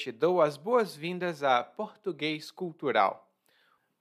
te 0.00 0.10
dou 0.10 0.40
as 0.40 0.56
boas-vindas 0.56 1.42
a 1.42 1.62
Português 1.62 2.50
Cultural, 2.50 3.30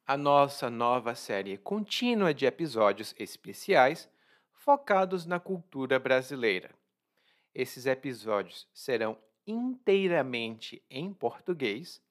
a 0.07 0.15
nossa 0.15 0.69
nova 0.69 1.13
série 1.13 1.57
contínua 1.57 2.33
de 2.33 2.45
episódios 2.45 3.13
especiais 3.19 4.09
focados 4.53 5.25
na 5.25 5.41
cultura 5.41 5.99
brasileira. 5.99 6.71
Esses 7.53 7.85
episódios 7.85 8.65
serão 8.73 9.17
inteiramente 9.45 10.81
em 10.89 11.11
português 11.13 12.01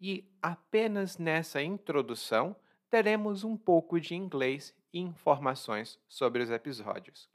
e 0.00 0.28
apenas 0.42 1.16
nessa 1.16 1.62
introdução 1.62 2.56
teremos 2.90 3.44
um 3.44 3.56
pouco 3.56 4.00
de 4.00 4.16
inglês 4.16 4.74
e 4.92 4.98
informações 4.98 6.00
sobre 6.08 6.42
os 6.42 6.50
episódios. 6.50 7.30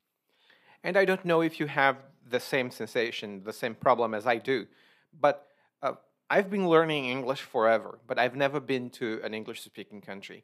And 0.83 1.01
I 1.01 1.05
don't 1.05 1.25
know 1.25 1.41
if 1.41 1.57
you 1.61 1.69
have 1.73 2.01
the 2.29 2.41
same 2.41 2.69
sensation, 2.69 3.39
the 3.39 3.53
same 3.53 3.75
problem 3.75 4.13
as 4.13 4.25
I 4.25 4.39
do, 4.41 4.67
but 5.13 5.54
I've 6.27 6.49
been 6.49 6.67
learning 6.67 7.05
English 7.05 7.41
forever, 7.41 7.99
but 8.07 8.17
I've 8.17 8.35
never 8.35 8.59
been 8.59 8.89
to 8.91 9.21
an 9.23 9.35
English 9.35 9.61
speaking 9.61 10.01
country. 10.01 10.43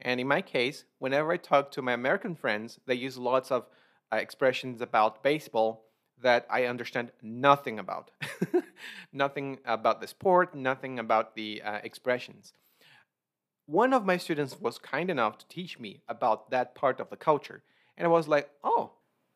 And 0.00 0.20
in 0.20 0.26
my 0.26 0.40
case, 0.40 0.84
whenever 0.98 1.32
I 1.32 1.36
talk 1.36 1.70
to 1.72 1.82
my 1.82 1.92
American 1.92 2.34
friends, 2.34 2.80
they 2.86 2.94
use 2.94 3.18
lots 3.18 3.50
of 3.50 3.66
uh, 4.10 4.16
expressions 4.16 4.80
about 4.80 5.22
baseball 5.22 5.84
that 6.22 6.46
I 6.48 6.64
understand 6.64 7.12
nothing 7.20 7.78
about. 7.78 8.10
nothing 9.12 9.58
about 9.66 10.00
the 10.00 10.06
sport, 10.06 10.54
nothing 10.54 10.98
about 10.98 11.34
the 11.34 11.60
uh, 11.62 11.80
expressions. 11.82 12.54
One 13.66 13.92
of 13.92 14.06
my 14.06 14.16
students 14.16 14.58
was 14.58 14.78
kind 14.78 15.10
enough 15.10 15.36
to 15.38 15.48
teach 15.48 15.78
me 15.78 16.00
about 16.08 16.50
that 16.50 16.74
part 16.74 17.00
of 17.00 17.10
the 17.10 17.16
culture. 17.16 17.62
And 17.98 18.06
I 18.06 18.10
was 18.10 18.28
like, 18.28 18.48
oh, 18.64 18.92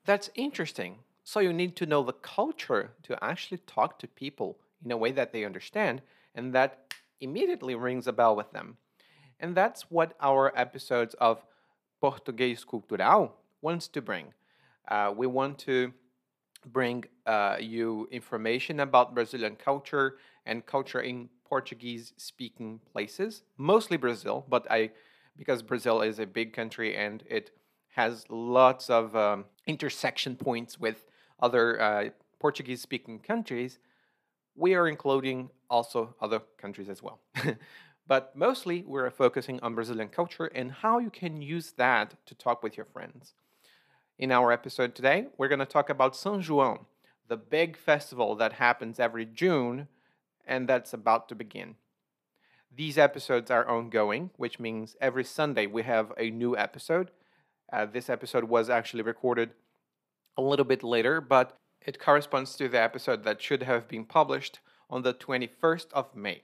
that's 0.06 0.30
interesting. 0.34 1.00
So 1.22 1.40
you 1.40 1.52
need 1.52 1.76
to 1.76 1.86
know 1.86 2.02
the 2.02 2.14
culture 2.14 2.92
to 3.02 3.22
actually 3.22 3.58
talk 3.58 3.98
to 3.98 4.08
people 4.08 4.58
in 4.84 4.90
a 4.90 4.96
way 4.96 5.12
that 5.12 5.32
they 5.32 5.44
understand, 5.44 6.02
and 6.34 6.54
that 6.54 6.94
immediately 7.20 7.74
rings 7.74 8.06
a 8.06 8.12
bell 8.12 8.34
with 8.34 8.50
them. 8.52 8.76
And 9.40 9.54
that's 9.54 9.90
what 9.90 10.14
our 10.20 10.52
episodes 10.56 11.14
of 11.20 11.44
Português 12.02 12.66
Cultural 12.66 13.34
wants 13.60 13.88
to 13.88 14.02
bring. 14.02 14.34
Uh, 14.88 15.12
we 15.16 15.26
want 15.26 15.58
to 15.58 15.92
bring 16.66 17.04
uh, 17.26 17.56
you 17.60 18.08
information 18.10 18.80
about 18.80 19.14
Brazilian 19.14 19.56
culture 19.56 20.16
and 20.46 20.64
culture 20.66 21.00
in 21.00 21.28
Portuguese 21.44 22.12
speaking 22.16 22.80
places, 22.92 23.42
mostly 23.56 23.96
Brazil, 23.96 24.44
but 24.48 24.66
I 24.70 24.90
because 25.36 25.62
Brazil 25.62 26.02
is 26.02 26.18
a 26.18 26.26
big 26.26 26.52
country 26.52 26.94
and 26.96 27.24
it 27.28 27.50
has 27.94 28.24
lots 28.28 28.90
of 28.90 29.14
um, 29.16 29.44
intersection 29.66 30.36
points 30.36 30.78
with 30.78 31.06
other 31.40 31.80
uh, 31.80 32.08
Portuguese 32.38 32.80
speaking 32.80 33.18
countries, 33.18 33.78
we 34.54 34.74
are 34.74 34.88
including 34.88 35.50
also 35.70 36.14
other 36.20 36.40
countries 36.58 36.88
as 36.88 37.02
well. 37.02 37.20
but 38.06 38.34
mostly 38.36 38.84
we're 38.86 39.10
focusing 39.10 39.60
on 39.60 39.74
Brazilian 39.74 40.08
culture 40.08 40.46
and 40.46 40.72
how 40.72 40.98
you 40.98 41.10
can 41.10 41.40
use 41.40 41.72
that 41.72 42.14
to 42.26 42.34
talk 42.34 42.62
with 42.62 42.76
your 42.76 42.86
friends. 42.86 43.34
In 44.18 44.30
our 44.30 44.52
episode 44.52 44.94
today, 44.94 45.28
we're 45.38 45.48
going 45.48 45.58
to 45.58 45.66
talk 45.66 45.88
about 45.88 46.12
São 46.12 46.42
João, 46.42 46.84
the 47.28 47.36
big 47.36 47.76
festival 47.76 48.34
that 48.36 48.54
happens 48.54 49.00
every 49.00 49.24
June 49.24 49.88
and 50.46 50.68
that's 50.68 50.92
about 50.92 51.28
to 51.28 51.34
begin. 51.34 51.76
These 52.74 52.98
episodes 52.98 53.50
are 53.50 53.68
ongoing, 53.68 54.30
which 54.36 54.58
means 54.58 54.96
every 55.00 55.24
Sunday 55.24 55.66
we 55.66 55.82
have 55.82 56.12
a 56.16 56.30
new 56.30 56.56
episode. 56.56 57.10
Uh, 57.72 57.86
this 57.86 58.08
episode 58.08 58.44
was 58.44 58.70
actually 58.70 59.02
recorded 59.02 59.50
a 60.36 60.42
little 60.42 60.64
bit 60.64 60.82
later, 60.82 61.20
but 61.20 61.58
it 61.86 61.98
corresponds 61.98 62.56
to 62.56 62.68
the 62.68 62.78
episode 62.78 63.22
that 63.24 63.42
should 63.42 63.64
have 63.64 63.86
been 63.88 64.04
published 64.04 64.60
on 64.88 65.02
the 65.02 65.12
21st 65.12 65.88
of 65.92 66.10
May. 66.14 66.42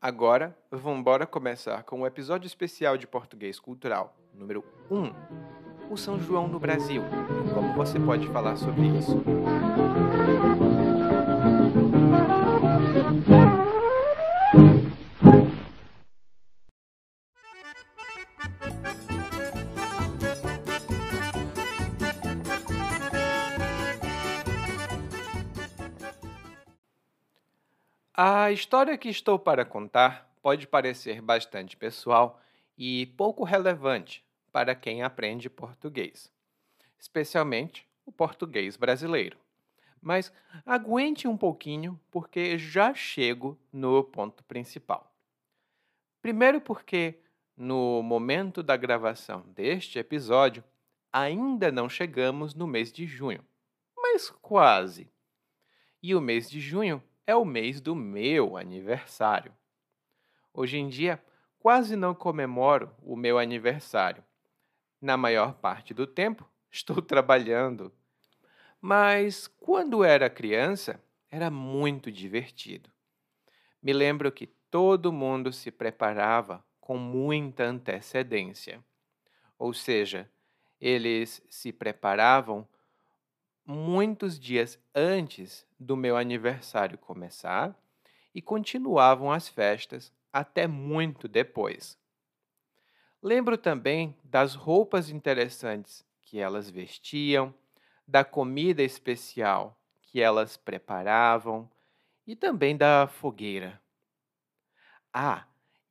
Agora, 0.00 0.56
vamos 0.70 1.04
começar 1.30 1.82
com 1.84 2.02
o 2.02 2.06
episódio 2.06 2.46
especial 2.46 2.96
de 2.96 3.06
Português 3.06 3.58
Cultural, 3.58 4.14
número 4.34 4.62
1 4.90 5.54
o 5.90 5.96
São 5.96 6.18
João 6.18 6.48
no 6.48 6.58
Brasil 6.58 7.02
e 7.46 7.54
como 7.54 7.72
você 7.74 7.98
pode 7.98 8.26
falar 8.28 8.56
sobre 8.56 8.86
isso. 8.98 9.22
A 28.16 28.52
história 28.52 28.96
que 28.96 29.08
estou 29.08 29.40
para 29.40 29.64
contar 29.64 30.32
pode 30.40 30.68
parecer 30.68 31.20
bastante 31.20 31.76
pessoal 31.76 32.40
e 32.78 33.06
pouco 33.16 33.42
relevante 33.42 34.24
para 34.52 34.72
quem 34.72 35.02
aprende 35.02 35.50
português, 35.50 36.30
especialmente 36.96 37.88
o 38.06 38.12
português 38.12 38.76
brasileiro. 38.76 39.36
Mas 40.00 40.32
aguente 40.64 41.26
um 41.26 41.36
pouquinho, 41.36 42.00
porque 42.08 42.56
já 42.56 42.94
chego 42.94 43.58
no 43.72 44.04
ponto 44.04 44.44
principal. 44.44 45.12
Primeiro, 46.22 46.60
porque 46.60 47.18
no 47.56 48.00
momento 48.00 48.62
da 48.62 48.76
gravação 48.76 49.40
deste 49.48 49.98
episódio, 49.98 50.62
ainda 51.12 51.72
não 51.72 51.88
chegamos 51.88 52.54
no 52.54 52.68
mês 52.68 52.92
de 52.92 53.08
junho, 53.08 53.44
mas 53.96 54.30
quase. 54.30 55.10
E 56.00 56.14
o 56.14 56.20
mês 56.20 56.48
de 56.48 56.60
junho 56.60 57.02
é 57.26 57.34
o 57.34 57.44
mês 57.44 57.80
do 57.80 57.94
meu 57.94 58.56
aniversário. 58.56 59.52
Hoje 60.52 60.76
em 60.76 60.88
dia, 60.88 61.22
quase 61.58 61.96
não 61.96 62.14
comemoro 62.14 62.94
o 63.02 63.16
meu 63.16 63.38
aniversário, 63.38 64.22
na 65.00 65.16
maior 65.16 65.54
parte 65.54 65.94
do 65.94 66.06
tempo, 66.06 66.48
estou 66.70 67.00
trabalhando. 67.00 67.92
Mas 68.80 69.46
quando 69.46 70.04
era 70.04 70.28
criança, 70.28 71.02
era 71.30 71.50
muito 71.50 72.12
divertido. 72.12 72.90
Me 73.82 73.92
lembro 73.92 74.30
que 74.30 74.46
todo 74.70 75.12
mundo 75.12 75.52
se 75.52 75.70
preparava 75.70 76.64
com 76.80 76.98
muita 76.98 77.64
antecedência. 77.64 78.84
Ou 79.58 79.72
seja, 79.72 80.30
eles 80.80 81.42
se 81.48 81.72
preparavam 81.72 82.68
muitos 83.66 84.38
dias 84.38 84.78
antes 84.94 85.66
do 85.78 85.96
meu 85.96 86.16
aniversário 86.16 86.98
começar 86.98 87.74
e 88.34 88.42
continuavam 88.42 89.30
as 89.30 89.48
festas 89.48 90.12
até 90.32 90.66
muito 90.66 91.28
depois. 91.28 91.98
Lembro 93.22 93.56
também 93.56 94.14
das 94.22 94.54
roupas 94.54 95.08
interessantes 95.08 96.04
que 96.20 96.38
elas 96.38 96.68
vestiam, 96.68 97.54
da 98.06 98.24
comida 98.24 98.82
especial 98.82 99.78
que 100.02 100.20
elas 100.20 100.56
preparavam 100.56 101.70
e 102.26 102.36
também 102.36 102.76
da 102.76 103.06
fogueira. 103.06 103.80
Ah, 105.12 105.46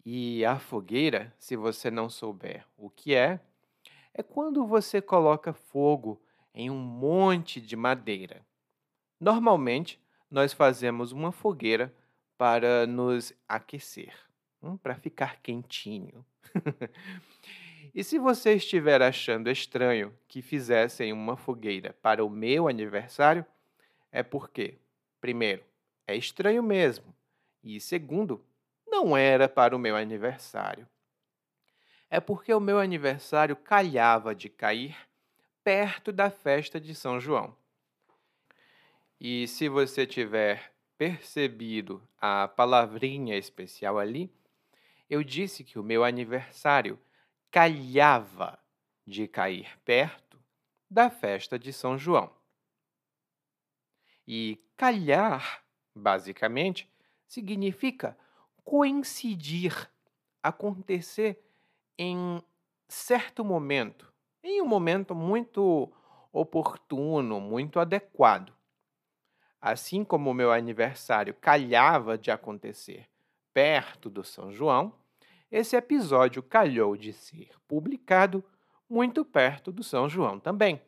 e 0.05 0.45
a 0.45 0.59
fogueira, 0.59 1.33
se 1.39 1.55
você 1.55 1.89
não 1.89 2.09
souber 2.09 2.67
o 2.77 2.89
que 2.89 3.15
é, 3.15 3.39
é 4.13 4.21
quando 4.21 4.67
você 4.67 5.01
coloca 5.01 5.53
fogo 5.53 6.21
em 6.53 6.69
um 6.69 6.79
monte 6.79 7.59
de 7.59 7.75
madeira. 7.75 8.45
Normalmente, 9.19 9.99
nós 10.29 10.53
fazemos 10.53 11.11
uma 11.11 11.31
fogueira 11.31 11.93
para 12.37 12.85
nos 12.85 13.33
aquecer, 13.47 14.13
hum, 14.61 14.77
para 14.77 14.95
ficar 14.95 15.41
quentinho. 15.41 16.25
e 17.93 18.03
se 18.03 18.19
você 18.19 18.53
estiver 18.55 19.01
achando 19.01 19.49
estranho 19.49 20.13
que 20.27 20.41
fizessem 20.41 21.13
uma 21.13 21.37
fogueira 21.37 21.93
para 22.01 22.25
o 22.25 22.29
meu 22.29 22.67
aniversário, 22.67 23.45
é 24.11 24.21
porque, 24.21 24.77
primeiro, 25.21 25.63
é 26.05 26.15
estranho 26.15 26.61
mesmo, 26.61 27.15
e 27.63 27.79
segundo, 27.79 28.43
não 28.85 29.15
era 29.15 29.47
para 29.47 29.75
o 29.75 29.79
meu 29.79 29.95
aniversário. 29.95 30.87
É 32.09 32.19
porque 32.19 32.53
o 32.53 32.59
meu 32.59 32.77
aniversário 32.77 33.55
calhava 33.55 34.35
de 34.35 34.49
cair 34.49 34.95
perto 35.63 36.11
da 36.11 36.29
festa 36.29 36.79
de 36.79 36.93
São 36.93 37.19
João. 37.19 37.55
E 39.19 39.47
se 39.47 39.69
você 39.69 40.05
tiver 40.05 40.73
percebido 40.97 42.01
a 42.19 42.47
palavrinha 42.47 43.37
especial 43.37 43.97
ali, 43.97 44.29
eu 45.09 45.23
disse 45.23 45.63
que 45.63 45.79
o 45.79 45.83
meu 45.83 46.03
aniversário 46.03 46.99
calhava 47.49 48.59
de 49.05 49.27
cair 49.27 49.77
perto 49.85 50.39
da 50.89 51.09
festa 51.09 51.57
de 51.57 51.71
São 51.71 51.97
João. 51.97 52.31
E 54.27 54.61
calhar, 54.77 55.63
basicamente, 55.95 56.89
significa 57.27 58.17
coincidir, 58.63 59.89
acontecer 60.41 61.43
em 61.97 62.41
certo 62.87 63.43
momento, 63.43 64.12
em 64.43 64.61
um 64.61 64.65
momento 64.65 65.15
muito 65.15 65.91
oportuno, 66.31 67.39
muito 67.39 67.79
adequado. 67.79 68.53
assim 69.61 70.03
como 70.03 70.29
o 70.29 70.33
meu 70.33 70.51
aniversário 70.51 71.33
calhava 71.33 72.17
de 72.17 72.29
acontecer 72.29 73.07
perto 73.53 74.09
do 74.09 74.21
São 74.21 74.51
João, 74.51 74.93
esse 75.49 75.77
episódio 75.77 76.43
calhou 76.43 76.97
de 76.97 77.13
ser 77.13 77.51
publicado 77.65 78.43
muito 78.89 79.23
perto 79.23 79.71
do 79.71 79.81
São 79.81 80.09
João 80.09 80.37
também, 80.37 80.81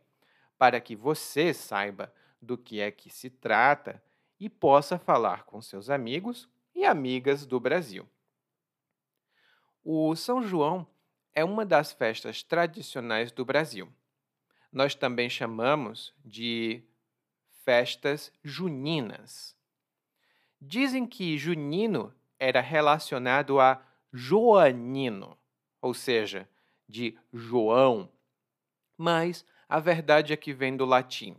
para 0.57 0.81
que 0.81 0.93
você 0.93 1.53
saiba 1.53 2.13
do 2.41 2.57
que 2.57 2.81
é 2.81 2.91
que 2.91 3.09
se 3.09 3.29
trata 3.29 4.03
e 4.37 4.49
possa 4.49 4.99
falar 4.99 5.43
com 5.43 5.61
seus 5.61 5.89
amigos 5.89 6.49
e 6.73 6.83
amigas 6.83 7.45
do 7.45 7.59
Brasil. 7.61 8.05
O 9.83 10.15
São 10.15 10.43
João 10.43 10.85
é 11.35 11.43
uma 11.43 11.65
das 11.65 11.91
festas 11.91 12.41
tradicionais 12.41 13.31
do 13.31 13.43
Brasil. 13.43 13.93
Nós 14.71 14.95
também 14.95 15.29
chamamos 15.29 16.13
de 16.23 16.81
festas 17.65 18.31
juninas. 18.41 19.53
Dizem 20.61 21.05
que 21.05 21.37
junino 21.37 22.15
era 22.39 22.61
relacionado 22.61 23.59
a 23.59 23.85
joanino, 24.11 25.37
ou 25.81 25.93
seja, 25.93 26.49
de 26.87 27.17
João, 27.33 28.09
mas 28.97 29.45
a 29.67 29.79
verdade 29.79 30.31
é 30.31 30.37
que 30.37 30.53
vem 30.53 30.77
do 30.77 30.85
latim. 30.85 31.35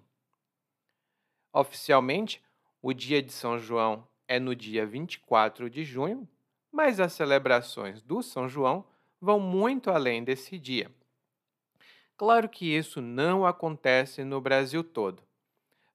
Oficialmente, 1.53 2.43
o 2.83 2.93
dia 2.93 3.23
de 3.23 3.33
São 3.33 3.59
João 3.59 4.07
é 4.29 4.39
no 4.39 4.55
dia 4.55 4.85
24 4.85 5.71
de 5.71 5.85
junho, 5.85 6.29
mas 6.71 7.01
as 7.01 7.15
celebrações 7.15 8.03
do 8.03 8.23
São 8.23 8.49
João 8.49 8.85
vão 9.26 9.40
muito 9.40 9.90
além 9.90 10.23
desse 10.23 10.56
dia. 10.56 10.88
Claro 12.17 12.49
que 12.49 12.64
isso 12.64 13.02
não 13.02 13.44
acontece 13.44 14.23
no 14.23 14.40
Brasil 14.40 14.84
todo, 14.84 15.20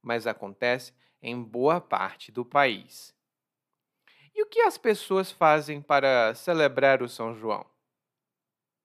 mas 0.02 0.28
acontece 0.28 0.94
em 1.22 1.42
boa 1.42 1.80
parte 1.80 2.30
do 2.30 2.44
país. 2.44 3.16
E 4.36 4.44
o 4.44 4.46
que 4.48 4.60
as 4.60 4.78
pessoas 4.78 5.32
fazem 5.32 5.82
para 5.82 6.36
celebrar 6.36 7.02
o 7.02 7.08
São 7.08 7.34
João? 7.34 7.66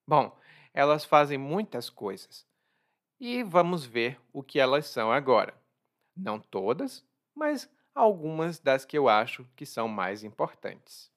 Bom, 0.07 0.39
elas 0.73 1.05
fazem 1.05 1.37
muitas 1.37 1.91
coisas. 1.91 2.47
E 3.19 3.43
vamos 3.43 3.85
ver 3.85 4.21
o 4.33 4.45
que 4.45 4.61
elas 4.61 4.87
são 4.87 5.11
agora. 5.11 5.61
Não 6.17 6.39
todas, 6.39 7.05
mas 7.35 7.69
algumas 7.93 8.61
das 8.61 8.85
que 8.85 8.97
eu 8.97 9.09
acho 9.09 9.45
que 9.57 9.67
são 9.67 9.89
mais 9.89 10.23
importantes. 10.23 11.11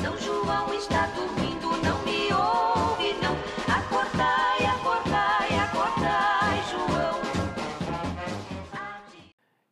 São 0.00 0.16
João 0.18 0.72
está 0.74 1.06
dormindo, 1.08 1.66
não 1.82 2.04
me 2.04 2.32
ouve, 2.32 3.14
não. 3.22 3.34
Acordai, 3.72 4.66
acordai, 4.66 5.58
acordai, 5.58 6.62
João. 6.70 7.20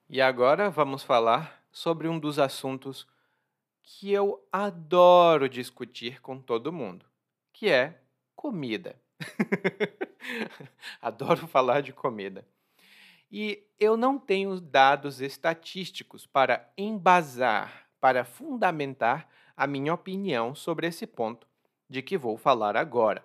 E 0.08 0.20
agora 0.20 0.70
vamos 0.70 1.02
falar 1.02 1.62
sobre 1.70 2.08
um 2.08 2.18
dos 2.18 2.38
assuntos 2.38 3.06
que 3.82 4.12
eu 4.12 4.46
adoro 4.52 5.48
discutir 5.48 6.20
com 6.20 6.38
todo 6.38 6.72
mundo, 6.72 7.06
que 7.52 7.68
é 7.68 8.00
comida. 8.34 8.96
adoro 11.00 11.46
falar 11.46 11.80
de 11.80 11.92
comida. 11.92 12.46
E 13.30 13.64
eu 13.80 13.96
não 13.96 14.18
tenho 14.18 14.60
dados 14.60 15.20
estatísticos 15.20 16.26
para 16.26 16.70
embasar, 16.76 17.88
para 17.98 18.24
fundamentar 18.24 19.26
a 19.56 19.66
minha 19.66 19.94
opinião 19.94 20.54
sobre 20.54 20.86
esse 20.86 21.06
ponto 21.06 21.46
de 21.88 22.02
que 22.02 22.16
vou 22.16 22.36
falar 22.36 22.76
agora. 22.76 23.24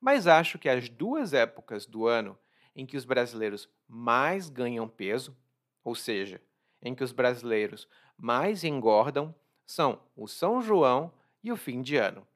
Mas 0.00 0.26
acho 0.26 0.58
que 0.58 0.68
as 0.68 0.88
duas 0.88 1.32
épocas 1.32 1.86
do 1.86 2.06
ano 2.06 2.38
em 2.76 2.84
que 2.84 2.96
os 2.96 3.04
brasileiros 3.04 3.68
mais 3.88 4.48
ganham 4.48 4.88
peso, 4.88 5.36
ou 5.82 5.94
seja, 5.94 6.40
em 6.82 6.94
que 6.94 7.04
os 7.04 7.12
brasileiros 7.12 7.88
mais 8.16 8.64
engordam 8.64 9.34
são 9.64 10.00
o 10.14 10.26
São 10.26 10.60
João 10.60 11.12
e 11.42 11.50
o 11.50 11.56
fim 11.56 11.82
de 11.82 11.96
ano. 11.96 12.26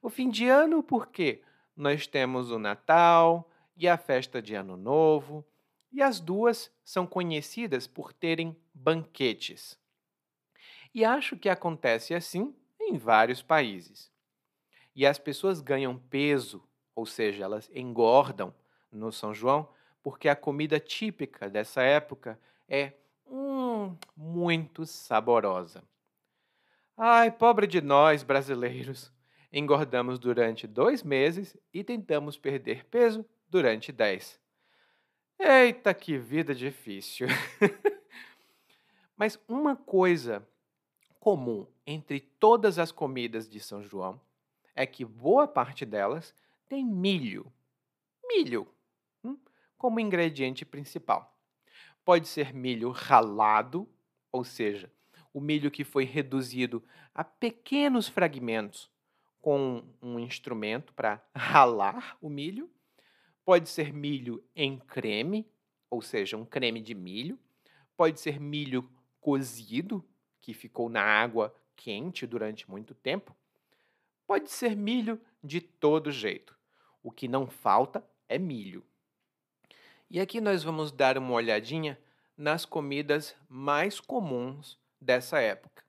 O 0.00 0.08
fim 0.08 0.30
de 0.30 0.48
ano 0.48 0.82
porque 0.82 1.42
nós 1.76 2.06
temos 2.06 2.50
o 2.50 2.58
Natal 2.58 3.50
e 3.76 3.88
a 3.88 3.96
festa 3.96 4.40
de 4.40 4.54
Ano 4.54 4.76
Novo, 4.76 5.44
e 5.90 6.00
as 6.02 6.20
duas 6.20 6.70
são 6.84 7.06
conhecidas 7.06 7.86
por 7.86 8.12
terem 8.12 8.56
banquetes. 8.72 9.78
E 10.94 11.04
acho 11.04 11.36
que 11.36 11.48
acontece 11.48 12.14
assim 12.14 12.54
em 12.92 12.98
vários 12.98 13.42
países. 13.42 14.10
E 14.94 15.06
as 15.06 15.18
pessoas 15.18 15.60
ganham 15.60 15.98
peso, 15.98 16.62
ou 16.94 17.06
seja, 17.06 17.44
elas 17.44 17.70
engordam 17.74 18.54
no 18.90 19.10
São 19.10 19.32
João, 19.32 19.68
porque 20.02 20.28
a 20.28 20.36
comida 20.36 20.78
típica 20.78 21.48
dessa 21.48 21.82
época 21.82 22.38
é 22.68 22.92
hum, 23.26 23.96
muito 24.14 24.84
saborosa. 24.84 25.82
Ai, 26.96 27.30
pobre 27.30 27.66
de 27.66 27.80
nós, 27.80 28.22
brasileiros! 28.22 29.10
Engordamos 29.50 30.18
durante 30.18 30.66
dois 30.66 31.02
meses 31.02 31.56
e 31.72 31.82
tentamos 31.82 32.38
perder 32.38 32.84
peso 32.86 33.24
durante 33.48 33.92
dez. 33.92 34.40
Eita, 35.38 35.94
que 35.94 36.18
vida 36.18 36.54
difícil! 36.54 37.28
Mas 39.16 39.38
uma 39.48 39.76
coisa 39.76 40.46
comum 41.22 41.64
entre 41.86 42.18
todas 42.18 42.80
as 42.80 42.90
comidas 42.90 43.48
de 43.48 43.60
São 43.60 43.80
João 43.80 44.20
é 44.74 44.84
que 44.84 45.04
boa 45.04 45.46
parte 45.46 45.86
delas 45.86 46.34
tem 46.68 46.84
milho. 46.84 47.46
Milho 48.26 48.66
hum, 49.22 49.38
como 49.78 50.00
ingrediente 50.00 50.64
principal. 50.64 51.38
Pode 52.04 52.26
ser 52.26 52.52
milho 52.52 52.90
ralado, 52.90 53.88
ou 54.32 54.42
seja, 54.42 54.92
o 55.32 55.40
milho 55.40 55.70
que 55.70 55.84
foi 55.84 56.02
reduzido 56.02 56.82
a 57.14 57.22
pequenos 57.22 58.08
fragmentos 58.08 58.90
com 59.40 59.84
um 60.02 60.18
instrumento 60.18 60.92
para 60.92 61.24
ralar 61.32 62.18
o 62.20 62.28
milho. 62.28 62.68
Pode 63.44 63.68
ser 63.68 63.92
milho 63.92 64.42
em 64.56 64.76
creme, 64.76 65.48
ou 65.88 66.02
seja, 66.02 66.36
um 66.36 66.44
creme 66.44 66.80
de 66.80 66.96
milho. 66.96 67.38
Pode 67.96 68.18
ser 68.18 68.40
milho 68.40 68.90
cozido, 69.20 70.04
que 70.42 70.52
ficou 70.52 70.90
na 70.90 71.02
água 71.02 71.54
quente 71.76 72.26
durante 72.26 72.68
muito 72.68 72.94
tempo. 72.94 73.34
Pode 74.26 74.50
ser 74.50 74.76
milho 74.76 75.18
de 75.42 75.60
todo 75.60 76.10
jeito. 76.10 76.54
O 77.02 77.10
que 77.10 77.26
não 77.26 77.46
falta 77.46 78.04
é 78.28 78.38
milho. 78.38 78.84
E 80.10 80.20
aqui 80.20 80.40
nós 80.40 80.62
vamos 80.62 80.92
dar 80.92 81.16
uma 81.16 81.32
olhadinha 81.32 81.98
nas 82.36 82.64
comidas 82.64 83.36
mais 83.48 84.00
comuns 84.00 84.78
dessa 85.00 85.40
época. 85.40 85.84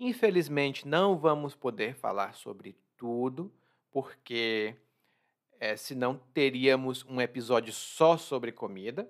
Infelizmente, 0.00 0.88
não 0.88 1.16
vamos 1.16 1.54
poder 1.54 1.94
falar 1.94 2.34
sobre 2.34 2.76
tudo, 2.96 3.52
porque 3.90 4.74
é, 5.60 5.76
senão 5.76 6.18
teríamos 6.34 7.04
um 7.04 7.20
episódio 7.20 7.72
só 7.72 8.16
sobre 8.16 8.52
comida. 8.52 9.08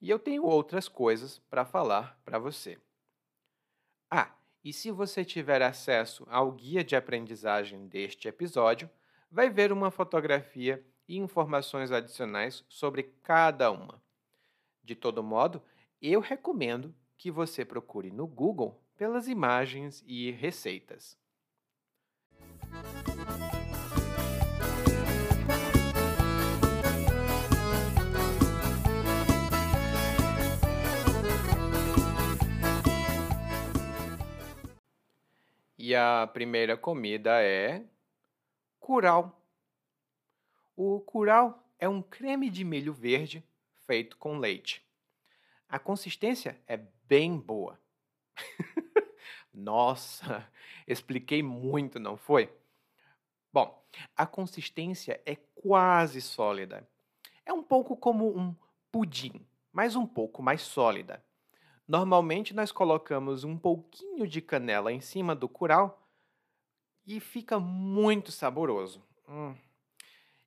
E 0.00 0.08
eu 0.08 0.18
tenho 0.18 0.44
outras 0.44 0.88
coisas 0.88 1.38
para 1.50 1.64
falar 1.64 2.18
para 2.24 2.38
você. 2.38 2.78
Ah, 4.10 4.34
e 4.64 4.72
se 4.72 4.90
você 4.90 5.24
tiver 5.24 5.62
acesso 5.62 6.26
ao 6.28 6.52
guia 6.52 6.82
de 6.82 6.96
aprendizagem 6.96 7.86
deste 7.86 8.28
episódio, 8.28 8.90
vai 9.30 9.50
ver 9.50 9.72
uma 9.72 9.90
fotografia 9.90 10.84
e 11.08 11.16
informações 11.16 11.90
adicionais 11.92 12.64
sobre 12.68 13.04
cada 13.22 13.70
uma. 13.70 14.02
De 14.82 14.94
todo 14.94 15.22
modo, 15.22 15.62
eu 16.00 16.20
recomendo 16.20 16.94
que 17.16 17.30
você 17.30 17.64
procure 17.64 18.10
no 18.10 18.26
Google 18.26 18.80
pelas 18.96 19.28
imagens 19.28 20.02
e 20.06 20.30
receitas. 20.30 21.18
E 35.88 35.94
a 35.94 36.26
primeira 36.26 36.76
comida 36.76 37.40
é 37.40 37.80
curau. 38.80 39.40
O 40.74 40.98
curau 40.98 41.64
é 41.78 41.88
um 41.88 42.02
creme 42.02 42.50
de 42.50 42.64
milho 42.64 42.92
verde 42.92 43.44
feito 43.86 44.16
com 44.16 44.36
leite. 44.36 44.84
A 45.68 45.78
consistência 45.78 46.60
é 46.66 46.76
bem 47.06 47.38
boa. 47.38 47.80
Nossa, 49.54 50.50
expliquei 50.88 51.40
muito, 51.40 52.00
não 52.00 52.16
foi? 52.16 52.52
Bom, 53.52 53.80
a 54.16 54.26
consistência 54.26 55.22
é 55.24 55.36
quase 55.54 56.20
sólida. 56.20 56.84
É 57.44 57.52
um 57.52 57.62
pouco 57.62 57.96
como 57.96 58.36
um 58.36 58.56
pudim, 58.90 59.46
mas 59.72 59.94
um 59.94 60.04
pouco 60.04 60.42
mais 60.42 60.62
sólida. 60.62 61.24
Normalmente 61.88 62.52
nós 62.52 62.72
colocamos 62.72 63.44
um 63.44 63.56
pouquinho 63.56 64.26
de 64.26 64.40
canela 64.40 64.92
em 64.92 65.00
cima 65.00 65.36
do 65.36 65.48
curau 65.48 66.04
e 67.06 67.20
fica 67.20 67.60
muito 67.60 68.32
saboroso. 68.32 69.00
Hum. 69.28 69.54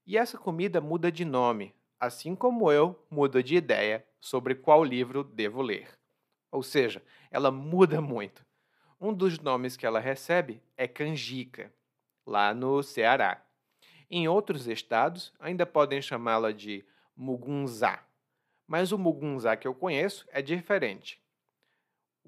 E 0.06 0.18
essa 0.18 0.38
comida 0.38 0.82
muda 0.82 1.10
de 1.10 1.24
nome, 1.24 1.74
assim 1.98 2.36
como 2.36 2.70
eu 2.70 3.02
mudo 3.10 3.42
de 3.42 3.56
ideia 3.56 4.06
sobre 4.20 4.54
qual 4.54 4.84
livro 4.84 5.24
devo 5.24 5.62
ler. 5.62 5.98
Ou 6.52 6.62
seja, 6.62 7.02
ela 7.32 7.52
muda 7.52 8.02
muito. 8.02 8.46
Um 9.00 9.14
dos 9.14 9.40
nomes 9.40 9.78
que 9.78 9.86
ela 9.86 10.00
recebe 10.00 10.62
é 10.76 10.90
canjica, 10.90 11.74
lá 12.26 12.54
no 12.54 12.84
Ceará. 12.84 13.42
Em 14.10 14.28
outros 14.28 14.68
estados, 14.68 15.32
ainda 15.40 15.66
podem 15.66 16.02
chamá-la 16.02 16.52
de 16.52 16.84
mugunzá, 17.16 18.04
mas 18.68 18.92
o 18.92 18.98
mugunzá 18.98 19.56
que 19.56 19.68
eu 19.68 19.74
conheço 19.74 20.28
é 20.32 20.42
diferente. 20.42 21.22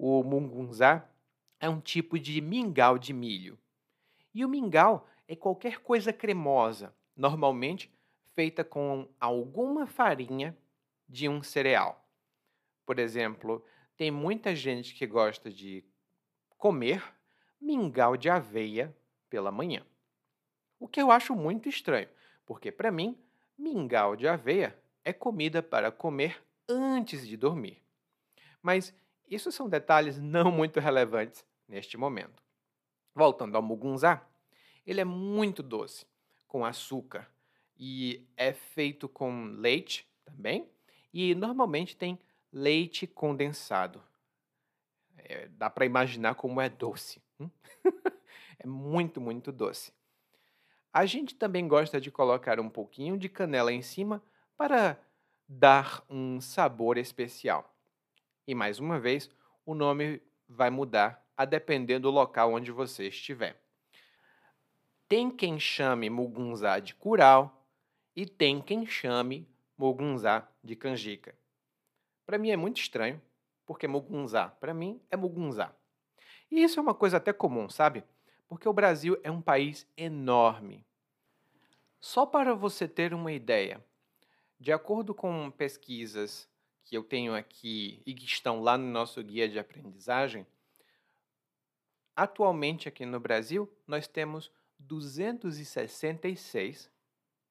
O 0.04 0.24
mugunzá 0.24 1.08
é 1.60 1.68
um 1.68 1.80
tipo 1.80 2.18
de 2.18 2.40
mingau 2.40 2.98
de 2.98 3.12
milho. 3.12 3.56
E 4.34 4.44
o 4.44 4.48
mingau 4.48 5.06
é 5.28 5.36
qualquer 5.36 5.78
coisa 5.78 6.12
cremosa, 6.12 6.92
normalmente 7.16 7.88
feita 8.34 8.64
com 8.64 9.08
alguma 9.20 9.86
farinha 9.86 10.58
de 11.08 11.28
um 11.28 11.40
cereal. 11.40 12.04
Por 12.84 12.98
exemplo, 12.98 13.64
tem 13.96 14.10
muita 14.10 14.56
gente 14.56 14.92
que 14.92 15.06
gosta 15.06 15.48
de 15.48 15.84
comer 16.58 17.00
mingau 17.60 18.16
de 18.16 18.28
aveia 18.28 18.92
pela 19.30 19.52
manhã. 19.52 19.86
O 20.80 20.88
que 20.88 21.00
eu 21.00 21.12
acho 21.12 21.32
muito 21.32 21.68
estranho, 21.68 22.08
porque 22.44 22.72
para 22.72 22.90
mim, 22.90 23.16
mingau 23.56 24.16
de 24.16 24.26
aveia 24.26 24.76
é 25.04 25.12
comida 25.12 25.62
para 25.62 25.92
comer 25.92 26.42
antes 26.68 27.24
de 27.24 27.36
dormir. 27.36 27.80
Mas 28.60 28.92
isso 29.28 29.50
são 29.50 29.68
detalhes 29.68 30.18
não 30.18 30.50
muito 30.50 30.80
relevantes 30.80 31.44
neste 31.68 31.96
momento. 31.96 32.42
Voltando 33.14 33.56
ao 33.56 33.62
mugunzá, 33.62 34.26
ele 34.86 35.00
é 35.00 35.04
muito 35.04 35.62
doce, 35.62 36.06
com 36.46 36.64
açúcar, 36.64 37.28
e 37.76 38.26
é 38.36 38.52
feito 38.52 39.08
com 39.08 39.44
leite 39.46 40.06
também, 40.24 40.68
e 41.12 41.34
normalmente 41.34 41.96
tem 41.96 42.18
leite 42.52 43.06
condensado. 43.06 44.02
É, 45.16 45.48
dá 45.48 45.70
para 45.70 45.86
imaginar 45.86 46.34
como 46.34 46.60
é 46.60 46.68
doce. 46.68 47.22
Hum? 47.38 47.50
é 48.58 48.66
muito, 48.66 49.20
muito 49.20 49.52
doce. 49.52 49.92
A 50.92 51.06
gente 51.06 51.34
também 51.34 51.66
gosta 51.66 52.00
de 52.00 52.10
colocar 52.10 52.60
um 52.60 52.68
pouquinho 52.68 53.16
de 53.16 53.28
canela 53.28 53.72
em 53.72 53.80
cima 53.80 54.22
para 54.56 54.98
dar 55.48 56.04
um 56.08 56.40
sabor 56.40 56.98
especial. 56.98 57.71
E 58.46 58.54
mais 58.54 58.78
uma 58.78 58.98
vez, 58.98 59.30
o 59.64 59.74
nome 59.74 60.20
vai 60.48 60.70
mudar 60.70 61.24
a 61.36 61.44
depender 61.44 61.98
do 61.98 62.10
local 62.10 62.52
onde 62.52 62.70
você 62.70 63.08
estiver. 63.08 63.60
Tem 65.08 65.30
quem 65.30 65.58
chame 65.60 66.08
mugunzá 66.10 66.78
de 66.78 66.94
curau 66.94 67.66
e 68.16 68.26
tem 68.26 68.60
quem 68.60 68.86
chame 68.86 69.48
mugunzá 69.76 70.48
de 70.62 70.76
canjica. 70.76 71.34
Para 72.24 72.38
mim 72.38 72.50
é 72.50 72.56
muito 72.56 72.80
estranho, 72.80 73.20
porque 73.66 73.86
mugunzá, 73.86 74.48
para 74.48 74.74
mim, 74.74 75.00
é 75.10 75.16
mugunzá. 75.16 75.74
E 76.50 76.62
isso 76.62 76.78
é 76.78 76.82
uma 76.82 76.94
coisa 76.94 77.16
até 77.16 77.32
comum, 77.32 77.68
sabe? 77.68 78.04
Porque 78.48 78.68
o 78.68 78.72
Brasil 78.72 79.18
é 79.22 79.30
um 79.30 79.40
país 79.40 79.86
enorme. 79.96 80.84
Só 81.98 82.26
para 82.26 82.54
você 82.54 82.86
ter 82.86 83.14
uma 83.14 83.32
ideia, 83.32 83.82
de 84.58 84.72
acordo 84.72 85.14
com 85.14 85.50
pesquisas 85.50 86.48
que 86.84 86.96
eu 86.96 87.04
tenho 87.04 87.34
aqui 87.34 88.02
e 88.04 88.14
que 88.14 88.24
estão 88.24 88.60
lá 88.60 88.76
no 88.76 88.86
nosso 88.86 89.22
guia 89.22 89.48
de 89.48 89.58
aprendizagem, 89.58 90.46
atualmente 92.14 92.88
aqui 92.88 93.06
no 93.06 93.20
Brasil 93.20 93.72
nós 93.86 94.06
temos 94.06 94.50
266, 94.78 96.90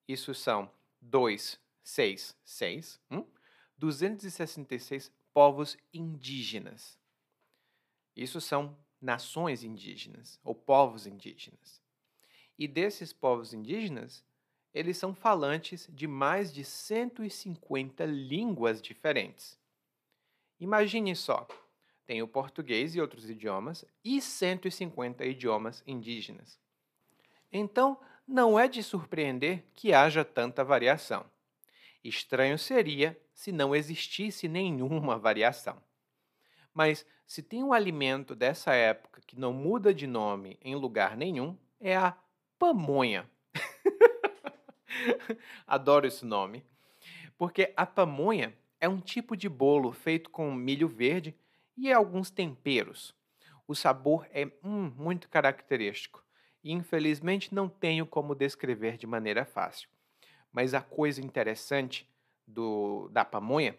isso 0.08 0.36
são 0.36 0.72
2, 1.02 1.60
6, 1.84 2.38
6, 2.44 3.00
266 3.78 5.12
povos 5.34 5.78
indígenas. 5.94 7.00
Isso 8.16 8.42
são 8.42 8.78
nações 9.02 9.64
indígenas 9.64 10.40
ou 10.44 10.54
povos 10.54 11.08
indígenas. 11.08 11.82
E 12.58 12.68
desses 12.68 13.12
povos 13.12 13.54
indígenas, 13.54 14.24
eles 14.74 14.98
são 14.98 15.14
falantes 15.14 15.88
de 15.92 16.08
mais 16.08 16.54
de 16.54 16.64
150 16.64 18.06
línguas 18.06 18.82
diferentes. 18.82 19.60
Imagine 20.60 21.16
só, 21.16 21.48
tem 22.06 22.22
o 22.22 22.28
português 22.28 22.96
e 22.96 23.02
outros 23.02 23.30
idiomas 23.30 23.86
e 24.04 24.22
150 24.22 25.26
idiomas 25.26 25.84
indígenas. 25.86 26.60
Então, 27.52 28.00
não 28.28 28.58
é 28.58 28.68
de 28.68 28.82
surpreender 28.82 29.64
que 29.74 29.94
haja 29.94 30.24
tanta 30.24 30.64
variação. 30.64 31.26
Estranho 32.04 32.58
seria 32.58 33.20
se 33.34 33.52
não 33.52 33.76
existisse 33.76 34.48
nenhuma 34.48 35.18
variação. 35.18 35.82
Mas 36.74 37.06
se 37.28 37.42
tem 37.42 37.64
um 37.64 37.74
alimento 37.74 38.36
dessa 38.36 38.74
época 38.74 39.22
que 39.26 39.40
não 39.40 39.54
muda 39.54 39.94
de 39.94 40.08
nome 40.08 40.58
em 40.62 40.76
lugar 40.76 41.18
nenhum, 41.18 41.58
é 41.80 41.96
a 41.96 42.18
pamonha. 42.58 43.30
Adoro 45.66 46.08
esse 46.08 46.26
nome. 46.26 46.64
Porque 47.38 47.74
a 47.76 47.86
pamonha 47.86 48.54
é 48.80 48.88
um 48.88 49.00
tipo 49.00 49.36
de 49.36 49.48
bolo 49.50 49.92
feito 49.92 50.30
com 50.30 50.54
milho 50.54 50.88
verde 50.88 51.36
e 51.78 51.92
alguns 51.92 52.30
temperos. 52.30 53.16
O 53.68 53.76
sabor 53.76 54.28
é 54.32 54.52
hum, 54.64 54.92
muito 54.98 55.30
característico 55.30 56.24
e 56.64 56.72
infelizmente 56.72 57.54
não 57.54 57.70
tenho 57.70 58.06
como 58.06 58.36
descrever 58.36 58.98
de 58.98 59.08
maneira 59.08 59.46
fácil. 59.46 59.90
Mas 60.52 60.74
a 60.74 60.82
coisa 60.82 61.22
interessante 61.22 62.08
do, 62.46 63.08
da 63.10 63.24
pamonha 63.24 63.78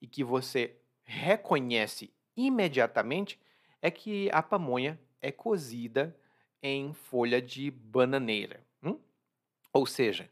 e 0.00 0.06
que 0.06 0.24
você 0.24 0.76
reconhece 1.04 2.12
imediatamente 2.36 3.38
é 3.82 3.90
que 3.90 4.30
a 4.32 4.42
pamonha 4.42 4.98
é 5.20 5.30
cozida 5.30 6.16
em 6.62 6.92
folha 6.94 7.40
de 7.42 7.70
bananeira. 7.70 8.64
Hum? 8.82 8.98
Ou 9.72 9.84
seja, 9.84 10.30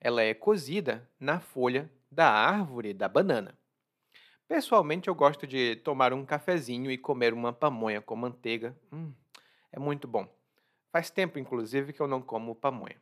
ela 0.00 0.22
é 0.22 0.32
cozida 0.32 1.08
na 1.18 1.40
folha 1.40 1.90
da 2.10 2.30
árvore 2.30 2.94
da 2.94 3.08
banana. 3.08 3.56
Pessoalmente, 4.48 5.08
eu 5.08 5.14
gosto 5.14 5.46
de 5.46 5.76
tomar 5.76 6.12
um 6.12 6.24
cafezinho 6.24 6.90
e 6.90 6.98
comer 6.98 7.32
uma 7.32 7.52
pamonha 7.52 8.00
com 8.00 8.16
manteiga. 8.16 8.76
Hum, 8.92 9.12
é 9.70 9.78
muito 9.78 10.08
bom. 10.08 10.26
Faz 10.90 11.10
tempo, 11.10 11.38
inclusive, 11.38 11.92
que 11.92 12.00
eu 12.00 12.08
não 12.08 12.20
como 12.20 12.54
pamonha. 12.54 13.00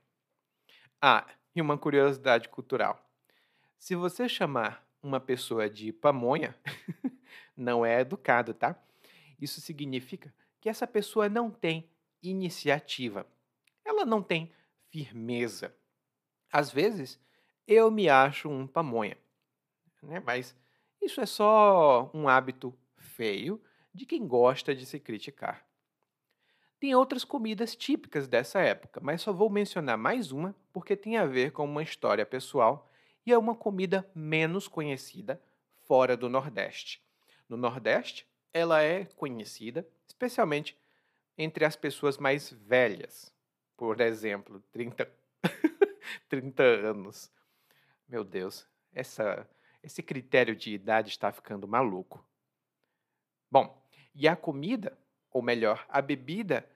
Ah, 1.01 1.27
e 1.55 1.63
uma 1.63 1.79
curiosidade 1.79 2.49
cultural. 2.49 3.03
Se 3.79 3.95
você 3.95 4.29
chamar 4.29 4.87
uma 5.03 5.21
pessoa 5.21 5.71
de 5.71 5.93
pamonha, 5.93 6.55
não 7.57 7.87
é 7.87 8.01
educado, 8.01 8.53
tá? 8.53 8.77
Isso 9.41 9.61
significa 9.61 10.35
que 10.61 10.69
essa 10.69 10.87
pessoa 10.87 11.29
não 11.29 11.51
tem 11.51 11.89
iniciativa. 12.23 13.27
Ela 13.85 14.05
não 14.05 14.23
tem 14.23 14.53
firmeza. 14.91 15.75
Às 16.53 16.71
vezes, 16.71 17.21
eu 17.67 17.91
me 17.91 18.09
acho 18.09 18.49
um 18.49 18.67
pamonha, 18.67 19.17
né? 20.03 20.21
mas 20.21 20.57
isso 21.01 21.21
é 21.21 21.27
só 21.27 22.11
um 22.15 22.29
hábito 22.29 22.77
feio 22.97 23.63
de 23.93 24.07
quem 24.07 24.27
gosta 24.27 24.75
de 24.75 24.87
se 24.87 24.99
criticar. 24.99 25.67
Tem 26.81 26.95
outras 26.95 27.25
comidas 27.25 27.75
típicas 27.75 28.29
dessa 28.29 28.61
época, 28.61 29.01
mas 29.03 29.21
só 29.21 29.33
vou 29.33 29.51
mencionar 29.51 29.99
mais 29.99 30.31
uma 30.31 30.55
porque 30.73 30.97
tem 30.97 31.17
a 31.17 31.27
ver 31.27 31.51
com 31.51 31.65
uma 31.65 31.83
história 31.83 32.25
pessoal 32.25 32.89
e 33.27 33.33
é 33.33 33.37
uma 33.37 33.55
comida 33.55 34.09
menos 34.15 34.69
conhecida 34.69 35.43
fora 35.87 36.17
do 36.17 36.29
Nordeste. 36.29 37.03
No 37.49 37.57
Nordeste, 37.57 38.27
ela 38.53 38.83
é 38.83 39.05
conhecida 39.05 39.87
especialmente 40.07 40.79
entre 41.37 41.65
as 41.65 41.77
pessoas 41.77 42.19
mais 42.19 42.51
velhas. 42.53 43.33
Por 43.77 44.01
exemplo, 44.01 44.63
30, 44.73 45.11
30 46.29 46.63
anos. 46.63 47.33
Meu 48.09 48.25
Deus, 48.25 48.67
essa, 48.93 49.49
esse 49.83 50.03
critério 50.03 50.57
de 50.57 50.73
idade 50.73 51.11
está 51.11 51.31
ficando 51.33 51.69
maluco. 51.69 52.25
Bom, 53.51 53.83
e 54.15 54.27
a 54.27 54.37
comida 54.37 54.97
ou 55.31 55.43
melhor, 55.43 55.85
a 55.89 56.01
bebida 56.01 56.69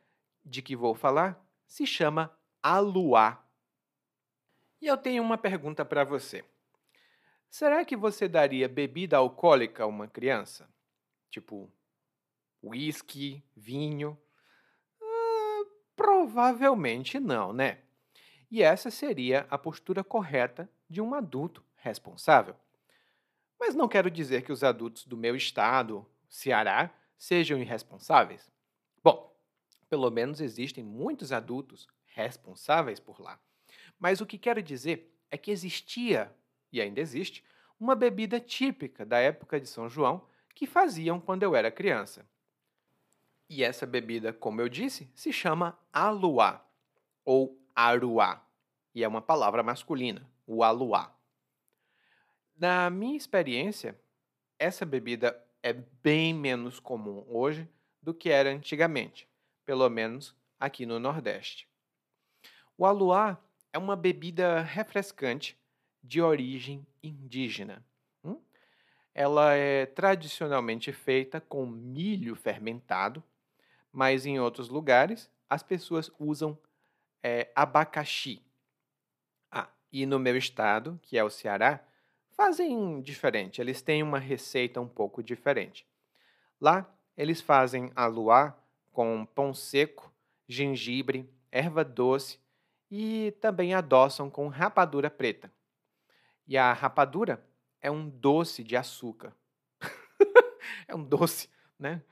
de 0.45 0.63
que 0.63 0.77
vou 0.77 0.95
falar, 0.95 1.43
se 1.67 1.87
chama 1.87 2.37
aluá. 2.63 3.45
E 4.81 4.87
eu 4.87 4.97
tenho 4.97 5.23
uma 5.23 5.39
pergunta 5.39 5.85
para 5.85 6.05
você. 6.05 6.45
Será 7.49 7.85
que 7.85 7.97
você 7.97 8.29
daria 8.29 8.69
bebida 8.69 9.17
alcoólica 9.17 9.85
a 9.85 9.87
uma 9.87 10.09
criança? 10.09 10.69
Tipo, 11.31 11.71
whisky, 12.63 13.43
vinho? 13.55 14.19
Ah, 15.01 15.65
provavelmente 15.95 17.21
não, 17.21 17.53
né? 17.53 17.83
E 18.53 18.63
essa 18.63 18.91
seria 18.91 19.47
a 19.49 19.57
postura 19.57 20.05
correta 20.05 20.71
de 20.87 21.01
um 21.01 21.15
adulto 21.15 21.65
responsável. 21.77 22.55
Mas 23.59 23.75
não 23.75 23.89
quero 23.89 24.11
dizer 24.11 24.43
que 24.43 24.53
os 24.53 24.63
adultos 24.63 25.07
do 25.07 25.17
meu 25.17 25.35
estado, 25.35 26.07
Ceará, 26.29 26.95
sejam 27.17 27.59
irresponsáveis. 27.59 28.53
Bom, 29.03 29.35
pelo 29.89 30.11
menos 30.11 30.39
existem 30.39 30.85
muitos 30.85 31.33
adultos 31.33 31.89
responsáveis 32.05 33.01
por 33.01 33.23
lá. 33.23 33.41
Mas 33.99 34.21
o 34.21 34.27
que 34.27 34.37
quero 34.37 34.63
dizer 34.63 35.11
é 35.31 35.39
que 35.39 35.51
existia, 35.51 36.31
e 36.71 36.79
ainda 36.79 37.01
existe, 37.01 37.43
uma 37.81 37.95
bebida 37.95 38.39
típica 38.39 39.07
da 39.07 39.19
época 39.19 39.59
de 39.59 39.67
São 39.67 39.89
João 39.89 40.29
que 40.55 40.67
faziam 40.67 41.19
quando 41.19 41.43
eu 41.43 41.57
era 41.57 41.71
criança. 41.71 42.29
E 43.49 43.65
essa 43.65 43.87
bebida, 43.87 44.31
como 44.31 44.61
eu 44.61 44.69
disse, 44.69 45.11
se 45.15 45.33
chama 45.33 45.79
aluá 45.91 46.63
ou 47.25 47.62
aruá, 47.75 48.45
e 48.95 49.03
é 49.03 49.09
uma 49.09 49.23
palavra 49.23 49.63
masculina, 49.63 50.29
o 50.47 50.63
aluá. 50.63 51.15
Na 52.57 52.91
minha 52.91 53.17
experiência, 53.17 53.99
essa 54.59 54.85
bebida 54.85 55.37
é 55.63 55.73
bem 55.73 56.35
menos 56.35 56.79
comum 56.79 57.25
hoje 57.29 57.69
do 58.03 58.13
que 58.13 58.31
era 58.31 58.51
antigamente, 58.51 59.29
pelo 59.65 59.89
menos 59.89 60.37
aqui 60.59 60.85
no 60.85 60.99
Nordeste. 60.99 61.69
O 62.77 62.85
aluá 62.85 63.39
é 63.73 63.79
uma 63.79 63.97
bebida 63.97 64.61
refrescante 64.61 65.59
de 66.03 66.21
origem 66.21 66.87
indígena. 67.03 67.85
Hum? 68.25 68.41
Ela 69.15 69.55
é 69.55 69.87
tradicionalmente 69.87 70.93
feita 70.93 71.41
com 71.41 71.65
milho 71.67 72.35
fermentado, 72.35 73.23
mas 73.93 74.27
em 74.27 74.39
outros 74.41 74.69
lugares 74.69 75.31
as 75.49 75.63
pessoas 75.63 76.11
usam 76.19 76.59
é, 77.23 77.51
abacaxi. 77.55 78.43
Ah, 79.51 79.69
e 79.93 80.05
no 80.07 80.19
meu 80.19 80.37
estado, 80.37 80.99
que 81.03 81.17
é 81.17 81.25
o 81.25 81.31
Ceará, 81.31 81.85
fazem 82.31 83.01
diferente. 83.01 83.61
Eles 83.61 83.83
têm 83.83 84.03
uma 84.03 84.19
receita 84.19 84.81
um 84.81 84.89
pouco 84.89 85.23
diferente. 85.23 85.87
Lá, 86.61 86.93
eles 87.17 87.41
fazem 87.41 87.93
aluá 87.95 88.57
com 88.91 89.25
pão 89.27 89.55
seco, 89.55 90.13
gengibre, 90.49 91.29
erva 91.51 91.85
doce 91.85 92.39
e 92.91 93.33
também 93.41 93.75
adoçam 93.75 94.29
com 94.31 94.49
rapadura 94.49 95.11
preta. 95.11 95.53
E 96.47 96.59
a 96.59 96.73
rapadura 96.73 97.45
é 97.81 97.91
um 97.91 98.09
doce 98.09 98.63
de 98.63 98.77
açúcar. 98.77 99.35
é 100.87 100.95
um 100.95 101.03
doce, 101.03 101.49
né? 101.79 102.03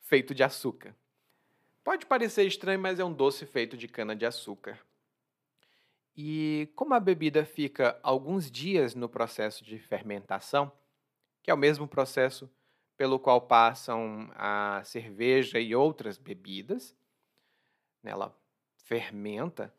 Feito 0.00 0.34
de 0.34 0.42
açúcar. 0.42 0.94
Pode 1.84 2.06
parecer 2.06 2.46
estranho, 2.46 2.78
mas 2.78 3.00
é 3.00 3.04
um 3.04 3.12
doce 3.12 3.44
feito 3.44 3.76
de 3.76 3.88
cana 3.88 4.14
de 4.14 4.24
açúcar. 4.24 4.78
E 6.16 6.70
como 6.76 6.94
a 6.94 7.00
bebida 7.00 7.44
fica 7.44 7.98
alguns 8.02 8.50
dias 8.50 8.94
no 8.94 9.08
processo 9.08 9.64
de 9.64 9.78
fermentação, 9.78 10.70
que 11.42 11.50
é 11.50 11.54
o 11.54 11.58
mesmo 11.58 11.88
processo 11.88 12.50
pelo 12.96 13.18
qual 13.18 13.40
passam 13.40 14.30
a 14.34 14.82
cerveja 14.84 15.58
e 15.58 15.74
outras 15.74 16.18
bebidas, 16.18 16.94
né, 18.02 18.12
ela 18.12 18.36
fermenta, 18.76 19.74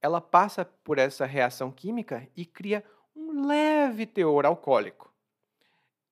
ela 0.00 0.20
passa 0.20 0.64
por 0.64 0.98
essa 0.98 1.24
reação 1.24 1.70
química 1.70 2.28
e 2.34 2.44
cria 2.44 2.84
um 3.14 3.46
leve 3.46 4.06
teor 4.06 4.44
alcoólico. 4.44 5.12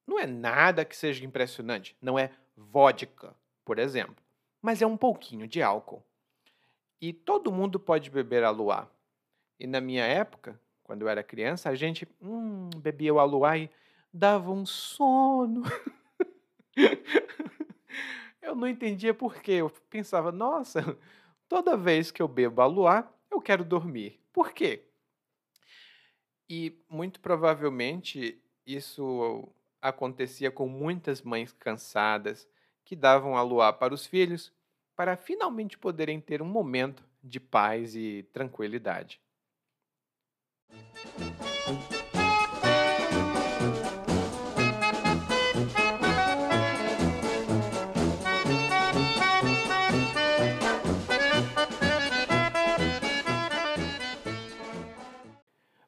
Não 0.06 0.18
é 0.20 0.26
nada 0.26 0.84
que 0.84 0.96
seja 0.96 1.24
impressionante, 1.24 1.96
não 2.00 2.18
é 2.18 2.30
vodka, 2.56 3.34
por 3.64 3.78
exemplo, 3.78 4.22
mas 4.60 4.82
é 4.82 4.86
um 4.86 4.96
pouquinho 4.96 5.46
de 5.46 5.62
álcool. 5.62 6.04
E 7.00 7.12
todo 7.12 7.52
mundo 7.52 7.80
pode 7.80 8.10
beber 8.10 8.44
aluá. 8.44 8.90
E 9.58 9.66
na 9.66 9.80
minha 9.80 10.04
época, 10.04 10.60
quando 10.82 11.02
eu 11.02 11.08
era 11.08 11.23
criança, 11.23 11.70
a 11.70 11.75
gente 11.75 12.06
hum, 12.20 12.68
bebia 12.76 13.14
o 13.14 13.18
aluá 13.18 13.56
e 13.56 13.70
dava 14.12 14.50
um 14.50 14.66
sono. 14.66 15.62
eu 18.42 18.54
não 18.54 18.68
entendia 18.68 19.14
por 19.14 19.40
quê. 19.40 19.52
Eu 19.52 19.70
pensava, 19.88 20.30
nossa, 20.30 20.99
toda 21.49 21.76
vez 21.76 22.10
que 22.10 22.20
eu 22.20 22.28
bebo 22.28 22.60
aluá, 22.60 23.10
eu 23.30 23.40
quero 23.40 23.64
dormir. 23.64 24.20
Por 24.32 24.52
quê? 24.52 24.84
E 26.49 26.76
muito 26.88 27.20
provavelmente 27.20 28.42
isso 28.66 29.49
acontecia 29.80 30.50
com 30.50 30.68
muitas 30.68 31.23
mães 31.23 31.52
cansadas 31.52 32.49
que 32.84 32.97
davam 32.97 33.36
aluá 33.36 33.73
para 33.73 33.95
os 33.95 34.06
filhos 34.06 34.52
para 34.97 35.16
finalmente 35.16 35.78
poderem 35.78 36.21
ter 36.21 36.43
um 36.43 36.47
momento 36.47 37.02
de 37.23 37.40
paz 37.40 37.95
e 37.95 38.23
tranquilidade. 38.32 39.21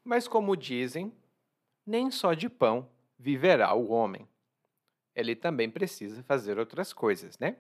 Mas, 0.05 0.28
como 0.28 0.57
dizem, 0.57 1.12
nem 1.87 2.11
só 2.11 2.35
de 2.35 2.48
pão 2.48 2.88
viverá 3.18 3.72
o 3.74 3.90
homem. 3.90 4.28
Ele 5.14 5.37
também 5.37 5.70
precisa 5.70 6.22
fazer 6.22 6.59
outras 6.59 6.92
coisas, 6.92 7.38
né? 7.38 7.57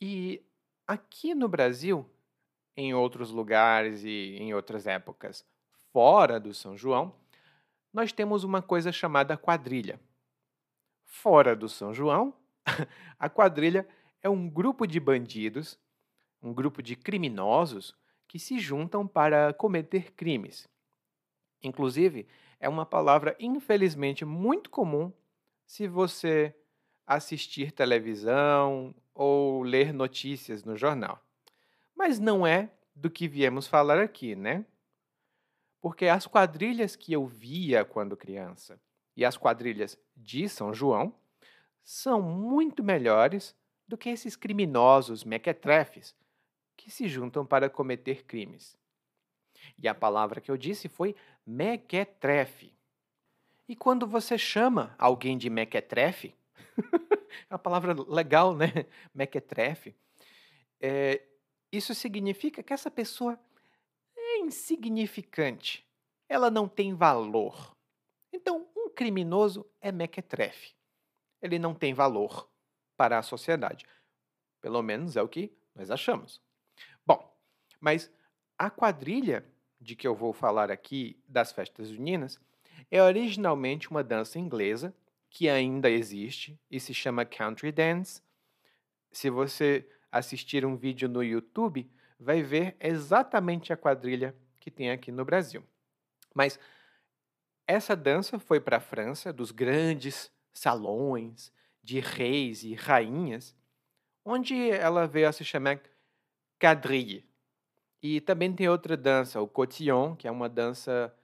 E 0.00 0.42
aqui 0.86 1.34
no 1.34 1.48
Brasil, 1.48 2.08
em 2.76 2.94
outros 2.94 3.30
lugares 3.30 4.04
e 4.04 4.36
em 4.38 4.54
outras 4.54 4.86
épocas 4.86 5.44
fora 5.92 6.38
do 6.38 6.54
São 6.54 6.76
João, 6.76 7.14
nós 7.92 8.12
temos 8.12 8.44
uma 8.44 8.62
coisa 8.62 8.92
chamada 8.92 9.36
quadrilha. 9.36 10.00
Fora 11.04 11.56
do 11.56 11.68
São 11.68 11.92
João, 11.92 12.34
a 13.18 13.28
quadrilha 13.28 13.88
é 14.22 14.28
um 14.28 14.48
grupo 14.48 14.86
de 14.86 15.00
bandidos, 15.00 15.78
um 16.42 16.52
grupo 16.52 16.82
de 16.82 16.94
criminosos 16.94 17.96
que 18.28 18.38
se 18.38 18.58
juntam 18.58 19.06
para 19.06 19.52
cometer 19.54 20.12
crimes. 20.12 20.68
Inclusive, 21.62 22.28
é 22.60 22.68
uma 22.68 22.86
palavra 22.86 23.34
infelizmente 23.40 24.24
muito 24.24 24.70
comum 24.70 25.12
se 25.68 25.86
você 25.86 26.56
assistir 27.06 27.72
televisão 27.72 28.94
ou 29.14 29.62
ler 29.62 29.92
notícias 29.92 30.64
no 30.64 30.74
jornal. 30.78 31.22
Mas 31.94 32.18
não 32.18 32.46
é 32.46 32.70
do 32.94 33.10
que 33.10 33.28
viemos 33.28 33.66
falar 33.66 34.00
aqui, 34.00 34.34
né? 34.34 34.64
Porque 35.78 36.06
as 36.06 36.26
quadrilhas 36.26 36.96
que 36.96 37.12
eu 37.12 37.26
via 37.26 37.84
quando 37.84 38.16
criança 38.16 38.80
e 39.14 39.26
as 39.26 39.36
quadrilhas 39.36 39.98
de 40.16 40.48
São 40.48 40.72
João 40.72 41.14
são 41.84 42.22
muito 42.22 42.82
melhores 42.82 43.54
do 43.86 43.98
que 43.98 44.08
esses 44.08 44.36
criminosos 44.36 45.22
mequetrefes 45.22 46.16
que 46.78 46.90
se 46.90 47.08
juntam 47.08 47.44
para 47.44 47.68
cometer 47.68 48.24
crimes. 48.24 48.74
E 49.76 49.86
a 49.86 49.94
palavra 49.94 50.40
que 50.40 50.50
eu 50.50 50.56
disse 50.56 50.88
foi 50.88 51.14
mequetrefe. 51.46 52.77
E 53.68 53.76
quando 53.76 54.06
você 54.06 54.38
chama 54.38 54.94
alguém 54.98 55.36
de 55.36 55.50
mequetrefe, 55.50 56.34
é 57.50 57.52
uma 57.52 57.58
palavra 57.58 57.94
legal, 58.08 58.56
né? 58.56 58.86
Mequetrefe. 59.14 59.94
É, 60.80 61.22
isso 61.70 61.94
significa 61.94 62.62
que 62.62 62.72
essa 62.72 62.90
pessoa 62.90 63.38
é 64.16 64.38
insignificante. 64.38 65.86
Ela 66.28 66.50
não 66.50 66.66
tem 66.66 66.94
valor. 66.94 67.76
Então, 68.32 68.66
um 68.74 68.88
criminoso 68.88 69.66
é 69.80 69.92
mequetrefe. 69.92 70.74
Ele 71.42 71.58
não 71.58 71.74
tem 71.74 71.92
valor 71.92 72.48
para 72.96 73.18
a 73.18 73.22
sociedade. 73.22 73.84
Pelo 74.62 74.82
menos 74.82 75.16
é 75.16 75.22
o 75.22 75.28
que 75.28 75.52
nós 75.74 75.90
achamos. 75.90 76.40
Bom, 77.06 77.36
mas 77.78 78.10
a 78.58 78.70
quadrilha 78.70 79.44
de 79.80 79.94
que 79.94 80.06
eu 80.06 80.14
vou 80.14 80.32
falar 80.32 80.70
aqui, 80.70 81.22
das 81.28 81.52
festas 81.52 81.88
juninas, 81.88 82.40
é 82.90 83.02
originalmente 83.02 83.90
uma 83.90 84.02
dança 84.02 84.38
inglesa 84.38 84.94
que 85.30 85.48
ainda 85.48 85.90
existe 85.90 86.58
e 86.70 86.80
se 86.80 86.94
chama 86.94 87.24
country 87.24 87.70
dance. 87.70 88.22
Se 89.10 89.30
você 89.30 89.88
assistir 90.10 90.64
um 90.64 90.76
vídeo 90.76 91.08
no 91.08 91.22
YouTube, 91.22 91.90
vai 92.18 92.42
ver 92.42 92.76
exatamente 92.80 93.72
a 93.72 93.76
quadrilha 93.76 94.34
que 94.58 94.70
tem 94.70 94.90
aqui 94.90 95.12
no 95.12 95.24
Brasil. 95.24 95.62
Mas 96.34 96.58
essa 97.66 97.94
dança 97.94 98.38
foi 98.38 98.60
para 98.60 98.78
a 98.78 98.80
França, 98.80 99.32
dos 99.32 99.50
grandes 99.50 100.30
salões 100.52 101.52
de 101.82 102.00
reis 102.00 102.62
e 102.62 102.74
rainhas, 102.74 103.54
onde 104.24 104.70
ela 104.70 105.06
veio 105.06 105.28
a 105.28 105.32
se 105.32 105.44
chamar 105.44 105.80
quadrille. 106.58 107.28
E 108.02 108.20
também 108.20 108.52
tem 108.52 108.68
outra 108.68 108.96
dança, 108.96 109.40
o 109.40 109.48
cotillon, 109.48 110.14
que 110.14 110.28
é 110.28 110.30
uma 110.30 110.48
dança, 110.48 111.14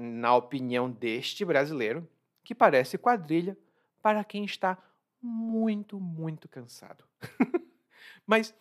na 0.00 0.34
opinião 0.34 0.90
deste 0.90 1.44
brasileiro, 1.44 2.08
que 2.42 2.54
parece 2.54 2.96
quadrilha 2.96 3.56
para 4.02 4.24
quem 4.24 4.44
está 4.44 4.78
muito, 5.20 6.00
muito 6.00 6.48
cansado. 6.48 7.04
Mas 8.26 8.54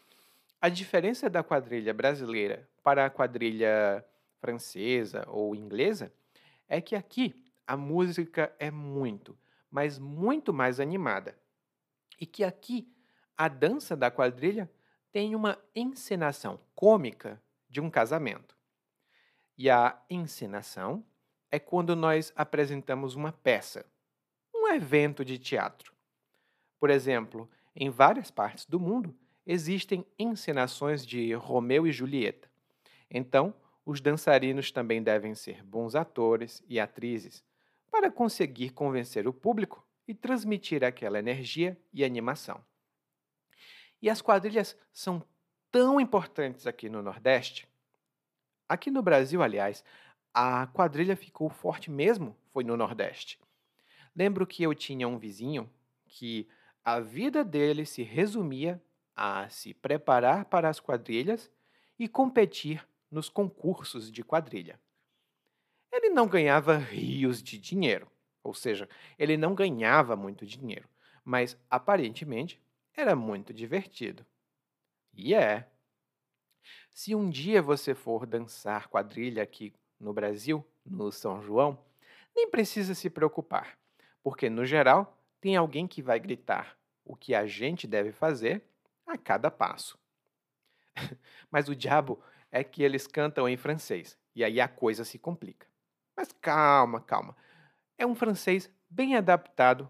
a 0.61 0.67
diferença 0.67 1.29
da 1.29 1.41
quadrilha 1.41 1.93
brasileira 1.93 2.69
para 2.83 3.05
a 3.05 3.09
quadrilha 3.09 4.03
francesa 4.39 5.23
ou 5.27 5.55
inglesa 5.55 6.11
é 6.67 6.81
que 6.81 6.95
aqui 6.95 7.33
a 7.65 7.77
música 7.77 8.53
é 8.59 8.71
muito, 8.71 9.37
mas 9.69 9.99
muito 9.99 10.53
mais 10.53 10.79
animada. 10.79 11.37
E 12.19 12.25
que 12.25 12.43
aqui 12.43 12.91
a 13.37 13.47
dança 13.47 13.95
da 13.95 14.09
quadrilha 14.09 14.69
tem 15.11 15.35
uma 15.35 15.57
encenação 15.75 16.59
cômica 16.75 17.41
de 17.69 17.79
um 17.79 17.89
casamento. 17.89 18.57
E 19.57 19.69
a 19.69 20.01
encenação 20.09 21.05
é 21.51 21.59
quando 21.59 21.95
nós 21.95 22.31
apresentamos 22.35 23.15
uma 23.15 23.31
peça, 23.31 23.85
um 24.53 24.67
evento 24.67 25.23
de 25.25 25.37
teatro. 25.37 25.93
Por 26.79 26.89
exemplo, 26.89 27.49
em 27.75 27.89
várias 27.89 28.31
partes 28.31 28.65
do 28.65 28.79
mundo 28.79 29.15
existem 29.45 30.05
encenações 30.17 31.05
de 31.05 31.33
Romeu 31.33 31.87
e 31.87 31.91
Julieta. 31.91 32.49
Então, 33.09 33.53
os 33.85 33.99
dançarinos 33.99 34.71
também 34.71 35.01
devem 35.01 35.33
ser 35.33 35.63
bons 35.63 35.95
atores 35.95 36.63
e 36.67 36.79
atrizes 36.79 37.43
para 37.89 38.11
conseguir 38.11 38.69
convencer 38.69 39.27
o 39.27 39.33
público 39.33 39.85
e 40.07 40.13
transmitir 40.13 40.83
aquela 40.83 41.19
energia 41.19 41.77
e 41.91 42.03
animação. 42.03 42.63
E 44.01 44.09
as 44.09 44.21
quadrilhas 44.21 44.77
são 44.93 45.23
tão 45.71 45.99
importantes 45.99 46.67
aqui 46.67 46.89
no 46.89 47.01
Nordeste. 47.01 47.67
Aqui 48.67 48.91
no 48.91 49.01
Brasil, 49.01 49.41
aliás, 49.41 49.83
a 50.33 50.67
quadrilha 50.67 51.15
ficou 51.15 51.49
forte 51.49 51.89
mesmo 51.89 52.35
foi 52.51 52.63
no 52.63 52.77
Nordeste. 52.77 53.39
Lembro 54.15 54.45
que 54.45 54.63
eu 54.63 54.73
tinha 54.73 55.07
um 55.07 55.17
vizinho 55.17 55.69
que 56.05 56.47
a 56.83 56.99
vida 56.99 57.43
dele 57.43 57.85
se 57.85 58.03
resumia 58.03 58.81
a 59.15 59.49
se 59.49 59.73
preparar 59.73 60.45
para 60.45 60.69
as 60.69 60.79
quadrilhas 60.79 61.51
e 61.97 62.07
competir 62.07 62.87
nos 63.11 63.29
concursos 63.29 64.11
de 64.11 64.23
quadrilha. 64.23 64.79
Ele 65.91 66.09
não 66.09 66.27
ganhava 66.27 66.77
rios 66.77 67.41
de 67.41 67.57
dinheiro, 67.57 68.09
ou 68.43 68.53
seja, 68.53 68.87
ele 69.17 69.35
não 69.35 69.55
ganhava 69.55 70.15
muito 70.15 70.45
dinheiro, 70.45 70.87
mas 71.23 71.57
aparentemente 71.69 72.61
era 72.95 73.15
muito 73.15 73.53
divertido. 73.53 74.25
E 75.13 75.33
é. 75.33 75.67
Se 76.91 77.15
um 77.15 77.29
dia 77.29 77.61
você 77.61 77.95
for 77.95 78.25
dançar 78.25 78.87
quadrilha 78.87 79.41
aqui 79.43 79.73
no 79.99 80.13
Brasil, 80.13 80.65
no 80.85 81.11
São 81.11 81.41
João, 81.41 81.77
nem 82.35 82.49
precisa 82.49 82.95
se 82.95 83.09
preocupar, 83.09 83.77
porque 84.23 84.49
no 84.49 84.65
geral 84.65 85.17
tem 85.41 85.55
alguém 85.55 85.87
que 85.87 86.01
vai 86.01 86.19
gritar 86.19 86.77
o 87.03 87.15
que 87.15 87.33
a 87.33 87.45
gente 87.45 87.87
deve 87.87 88.11
fazer 88.11 88.63
a 89.05 89.17
cada 89.17 89.49
passo. 89.51 89.97
Mas 91.49 91.67
o 91.67 91.75
diabo 91.75 92.21
é 92.51 92.63
que 92.63 92.83
eles 92.83 93.07
cantam 93.07 93.47
em 93.47 93.57
francês, 93.57 94.17
e 94.35 94.43
aí 94.43 94.61
a 94.61 94.67
coisa 94.67 95.03
se 95.03 95.17
complica. 95.19 95.67
Mas 96.15 96.31
calma, 96.41 97.01
calma. 97.01 97.35
É 97.97 98.05
um 98.05 98.15
francês 98.15 98.69
bem 98.89 99.15
adaptado 99.15 99.89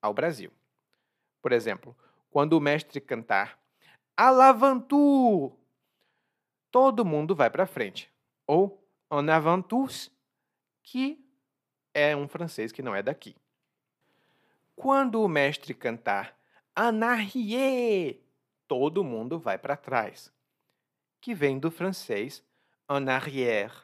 ao 0.00 0.12
Brasil. 0.14 0.50
Por 1.40 1.52
exemplo, 1.52 1.96
quando 2.30 2.54
o 2.54 2.60
mestre 2.60 3.00
cantar 3.00 3.58
À 4.16 4.30
l'aventure, 4.30 5.54
todo 6.70 7.04
mundo 7.04 7.34
vai 7.34 7.50
para 7.50 7.66
frente. 7.66 8.12
Ou 8.46 8.81
en 9.12 9.28
avant 9.28 9.60
tous, 9.60 10.10
que 10.82 11.22
é 11.92 12.16
um 12.16 12.26
francês 12.26 12.72
que 12.72 12.82
não 12.82 12.94
é 12.94 13.02
daqui. 13.02 13.36
Quando 14.74 15.22
o 15.22 15.28
mestre 15.28 15.74
cantar 15.74 16.34
En 16.74 17.02
arrière, 17.02 18.18
todo 18.66 19.04
mundo 19.04 19.38
vai 19.38 19.58
para 19.58 19.76
trás, 19.76 20.32
que 21.20 21.34
vem 21.34 21.58
do 21.58 21.70
francês 21.70 22.42
en 22.88 23.10
arrière. 23.10 23.74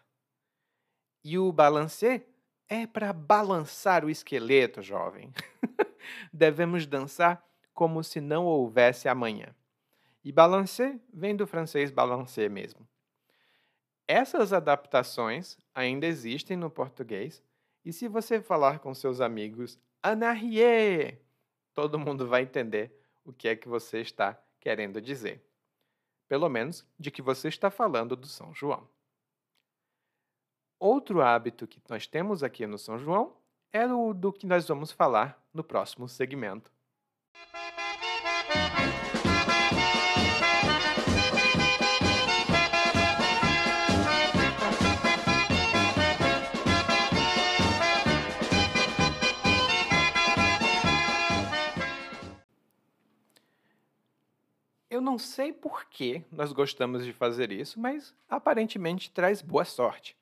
E 1.23 1.38
o 1.38 1.53
balancer 1.53 2.27
é 2.67 2.87
para 2.87 3.12
balançar 3.12 4.07
o 4.07 4.11
esqueleto, 4.11 4.81
jovem. 4.81 5.31
Devemos 6.33 6.87
dançar 6.87 7.47
como 7.75 8.03
se 8.03 8.23
não 8.23 8.47
houvesse 8.47 9.07
amanhã. 9.07 9.55
E 10.25 10.33
balancer 10.33 10.99
vem 11.12 11.37
do 11.37 11.47
francês 11.47 11.91
balancer 11.91 12.49
mesmo. 12.49 12.88
Essas 14.11 14.55
adaptações 14.55 15.59
ainda 15.75 16.07
existem 16.07 16.57
no 16.57 16.71
português, 16.71 17.42
e 17.85 17.92
se 17.92 18.09
você 18.09 18.40
falar 18.40 18.79
com 18.79 18.94
seus 18.94 19.21
amigos 19.21 19.79
anarrier, 20.03 21.21
todo 21.75 21.99
mundo 21.99 22.27
vai 22.27 22.42
entender 22.42 22.99
o 23.23 23.35
que 23.35 23.49
é 23.49 23.55
que 23.55 23.68
você 23.68 24.01
está 24.01 24.42
querendo 24.59 24.99
dizer. 24.99 25.47
Pelo 26.27 26.49
menos 26.49 26.87
de 26.99 27.11
que 27.11 27.21
você 27.21 27.49
está 27.49 27.71
falando 27.71 28.16
do 28.16 28.27
São 28.27 28.55
João. 28.55 28.88
Outro 30.81 31.21
hábito 31.21 31.66
que 31.66 31.79
nós 31.87 32.07
temos 32.07 32.42
aqui 32.42 32.66
no 32.66 32.79
São 32.79 32.99
João 32.99 33.37
é 33.71 33.87
o 33.87 34.14
do 34.14 34.33
que 34.33 34.47
nós 34.47 34.66
vamos 34.66 34.90
falar 34.90 35.38
no 35.53 35.62
próximo 35.62 36.09
segmento. 36.09 36.73
Eu 54.99 55.03
não 55.03 55.17
sei 55.17 55.53
por 55.53 55.85
que 55.85 56.25
nós 56.29 56.53
gostamos 56.53 57.05
de 57.05 57.13
fazer 57.13 57.53
isso, 57.53 57.79
mas 57.79 58.13
aparentemente 58.29 59.13
traz 59.13 59.41
boa 59.41 59.65
sorte. 59.65 60.17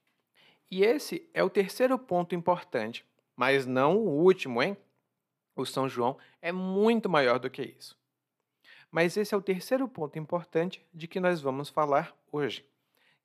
E 0.71 0.85
esse 0.85 1.27
é 1.33 1.43
o 1.43 1.49
terceiro 1.49 1.99
ponto 1.99 2.35
importante, 2.35 3.03
mas 3.35 3.65
não 3.65 3.97
o 3.97 4.23
último, 4.23 4.63
hein? 4.63 4.77
O 5.57 5.65
São 5.65 5.89
João 5.89 6.19
é 6.43 6.53
muito 6.53 7.09
maior 7.09 7.39
do 7.39 7.49
que 7.49 7.63
isso. 7.63 7.99
Mas 8.91 9.17
esse 9.17 9.35
é 9.35 9.39
o 9.39 9.41
terceiro 9.41 9.89
ponto 9.89 10.19
importante 10.19 10.85
de 10.93 11.09
que 11.09 11.21
nós 11.21 11.41
vamos 11.41 11.71
falar 11.71 12.15
hoje, 12.31 12.63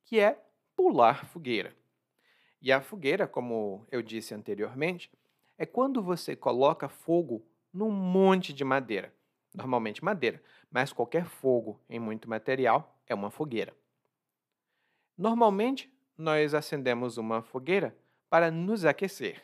que 0.06 0.18
é 0.18 0.42
pular 0.74 1.26
fogueira. 1.26 1.76
E 2.62 2.72
a 2.72 2.80
fogueira, 2.80 3.28
como 3.28 3.86
eu 3.92 4.00
disse 4.00 4.32
anteriormente, 4.32 5.10
é 5.58 5.66
quando 5.66 6.02
você 6.02 6.34
coloca 6.34 6.88
fogo 6.88 7.44
num 7.70 7.90
monte 7.90 8.54
de 8.54 8.64
madeira 8.64 9.12
normalmente 9.54 10.04
madeira, 10.04 10.42
mas 10.70 10.92
qualquer 10.92 11.26
fogo 11.26 11.80
em 11.88 11.98
muito 11.98 12.28
material 12.28 12.98
é 13.06 13.14
uma 13.14 13.30
fogueira. 13.30 13.74
Normalmente, 15.16 15.92
nós 16.16 16.54
acendemos 16.54 17.16
uma 17.16 17.42
fogueira 17.42 17.96
para 18.28 18.50
nos 18.50 18.84
aquecer, 18.84 19.42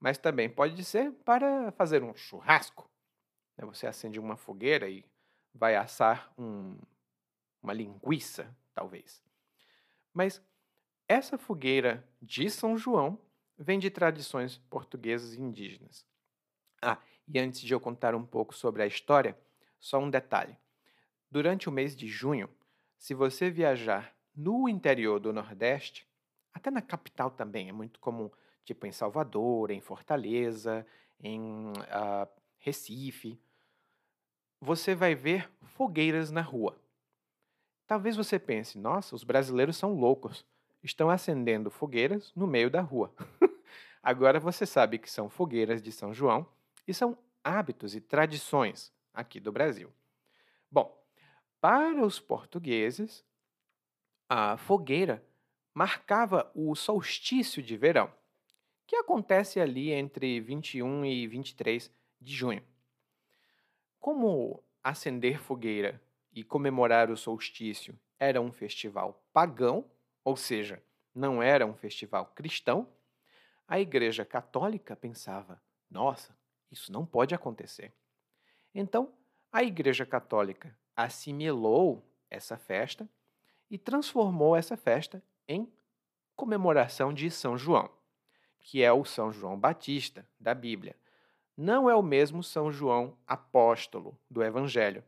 mas 0.00 0.18
também 0.18 0.48
pode 0.48 0.84
ser 0.84 1.12
para 1.24 1.70
fazer 1.72 2.02
um 2.02 2.14
churrasco. 2.14 2.90
Né? 3.56 3.64
Você 3.66 3.86
acende 3.86 4.18
uma 4.18 4.36
fogueira 4.36 4.88
e 4.88 5.04
vai 5.54 5.76
assar 5.76 6.32
um, 6.36 6.76
uma 7.62 7.72
linguiça, 7.72 8.54
talvez. 8.74 9.22
Mas 10.12 10.42
essa 11.06 11.38
fogueira 11.38 12.06
de 12.20 12.50
São 12.50 12.76
João 12.76 13.18
vem 13.56 13.78
de 13.78 13.90
tradições 13.90 14.58
portuguesas 14.70 15.34
e 15.34 15.40
indígenas. 15.40 16.06
E 17.28 17.38
antes 17.38 17.60
de 17.60 17.72
eu 17.74 17.78
contar 17.78 18.14
um 18.14 18.24
pouco 18.24 18.54
sobre 18.54 18.82
a 18.82 18.86
história, 18.86 19.36
só 19.78 19.98
um 19.98 20.08
detalhe. 20.08 20.56
Durante 21.30 21.68
o 21.68 21.72
mês 21.72 21.94
de 21.94 22.08
junho, 22.08 22.48
se 22.96 23.12
você 23.12 23.50
viajar 23.50 24.14
no 24.34 24.68
interior 24.68 25.20
do 25.20 25.32
Nordeste, 25.32 26.06
até 26.54 26.70
na 26.70 26.80
capital 26.80 27.30
também, 27.30 27.68
é 27.68 27.72
muito 27.72 28.00
comum, 28.00 28.30
tipo 28.64 28.86
em 28.86 28.92
Salvador, 28.92 29.70
em 29.70 29.80
Fortaleza, 29.80 30.86
em 31.20 31.70
uh, 31.70 32.28
Recife, 32.58 33.38
você 34.60 34.94
vai 34.94 35.14
ver 35.14 35.50
fogueiras 35.62 36.30
na 36.30 36.40
rua. 36.40 36.80
Talvez 37.86 38.16
você 38.16 38.38
pense, 38.38 38.78
nossa, 38.78 39.14
os 39.14 39.22
brasileiros 39.22 39.76
são 39.76 39.94
loucos, 39.94 40.44
estão 40.82 41.10
acendendo 41.10 41.70
fogueiras 41.70 42.32
no 42.34 42.46
meio 42.46 42.70
da 42.70 42.80
rua. 42.80 43.12
Agora 44.02 44.40
você 44.40 44.64
sabe 44.64 44.98
que 44.98 45.10
são 45.10 45.28
fogueiras 45.28 45.82
de 45.82 45.92
São 45.92 46.12
João 46.14 46.46
e 46.88 46.94
são 46.94 47.18
hábitos 47.44 47.94
e 47.94 48.00
tradições 48.00 48.90
aqui 49.12 49.38
do 49.38 49.52
Brasil. 49.52 49.92
Bom, 50.70 50.98
para 51.60 52.02
os 52.02 52.18
portugueses, 52.18 53.24
a 54.26 54.56
fogueira 54.56 55.22
marcava 55.74 56.50
o 56.54 56.74
solstício 56.74 57.62
de 57.62 57.76
verão, 57.76 58.12
que 58.86 58.96
acontece 58.96 59.60
ali 59.60 59.90
entre 59.90 60.40
21 60.40 61.04
e 61.04 61.26
23 61.26 61.92
de 62.18 62.34
junho. 62.34 62.64
Como 64.00 64.64
acender 64.82 65.38
fogueira 65.38 66.02
e 66.32 66.42
comemorar 66.42 67.10
o 67.10 67.16
solstício 67.16 67.98
era 68.18 68.40
um 68.40 68.50
festival 68.50 69.22
pagão, 69.32 69.90
ou 70.24 70.36
seja, 70.36 70.82
não 71.14 71.42
era 71.42 71.66
um 71.66 71.74
festival 71.74 72.26
cristão, 72.34 72.88
a 73.66 73.78
Igreja 73.78 74.24
Católica 74.24 74.96
pensava: 74.96 75.62
nossa, 75.90 76.36
isso 76.70 76.92
não 76.92 77.04
pode 77.04 77.34
acontecer. 77.34 77.92
Então, 78.74 79.12
a 79.50 79.62
Igreja 79.62 80.04
Católica 80.04 80.76
assimilou 80.94 82.04
essa 82.30 82.56
festa 82.56 83.08
e 83.70 83.78
transformou 83.78 84.56
essa 84.56 84.76
festa 84.76 85.22
em 85.46 85.70
comemoração 86.36 87.12
de 87.12 87.30
São 87.30 87.56
João, 87.56 87.90
que 88.60 88.82
é 88.82 88.92
o 88.92 89.04
São 89.04 89.32
João 89.32 89.58
Batista 89.58 90.28
da 90.38 90.54
Bíblia. 90.54 90.94
Não 91.56 91.88
é 91.90 91.94
o 91.94 92.02
mesmo 92.02 92.42
São 92.42 92.70
João 92.70 93.16
apóstolo 93.26 94.18
do 94.30 94.42
Evangelho, 94.42 95.02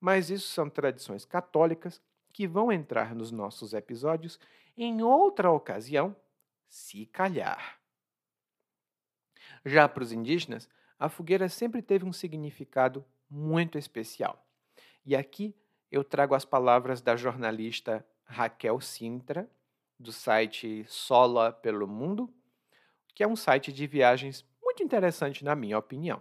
mas 0.00 0.30
isso 0.30 0.48
são 0.48 0.70
tradições 0.70 1.24
católicas 1.24 2.00
que 2.32 2.46
vão 2.46 2.70
entrar 2.70 3.14
nos 3.14 3.30
nossos 3.30 3.72
episódios 3.72 4.38
em 4.76 5.02
outra 5.02 5.50
ocasião, 5.50 6.14
se 6.68 7.06
calhar. 7.06 7.80
Já 9.64 9.88
para 9.88 10.02
os 10.02 10.12
indígenas, 10.12 10.68
a 10.98 11.08
fogueira 11.08 11.48
sempre 11.48 11.82
teve 11.82 12.04
um 12.04 12.12
significado 12.12 13.04
muito 13.28 13.78
especial. 13.78 14.44
E 15.04 15.14
aqui 15.14 15.54
eu 15.90 16.02
trago 16.02 16.34
as 16.34 16.44
palavras 16.44 17.00
da 17.00 17.16
jornalista 17.16 18.04
Raquel 18.24 18.80
Sintra, 18.80 19.48
do 19.98 20.12
site 20.12 20.84
Sola 20.88 21.52
pelo 21.52 21.86
Mundo, 21.86 22.32
que 23.14 23.22
é 23.22 23.28
um 23.28 23.36
site 23.36 23.72
de 23.72 23.86
viagens 23.86 24.44
muito 24.62 24.82
interessante, 24.82 25.44
na 25.44 25.54
minha 25.54 25.78
opinião. 25.78 26.20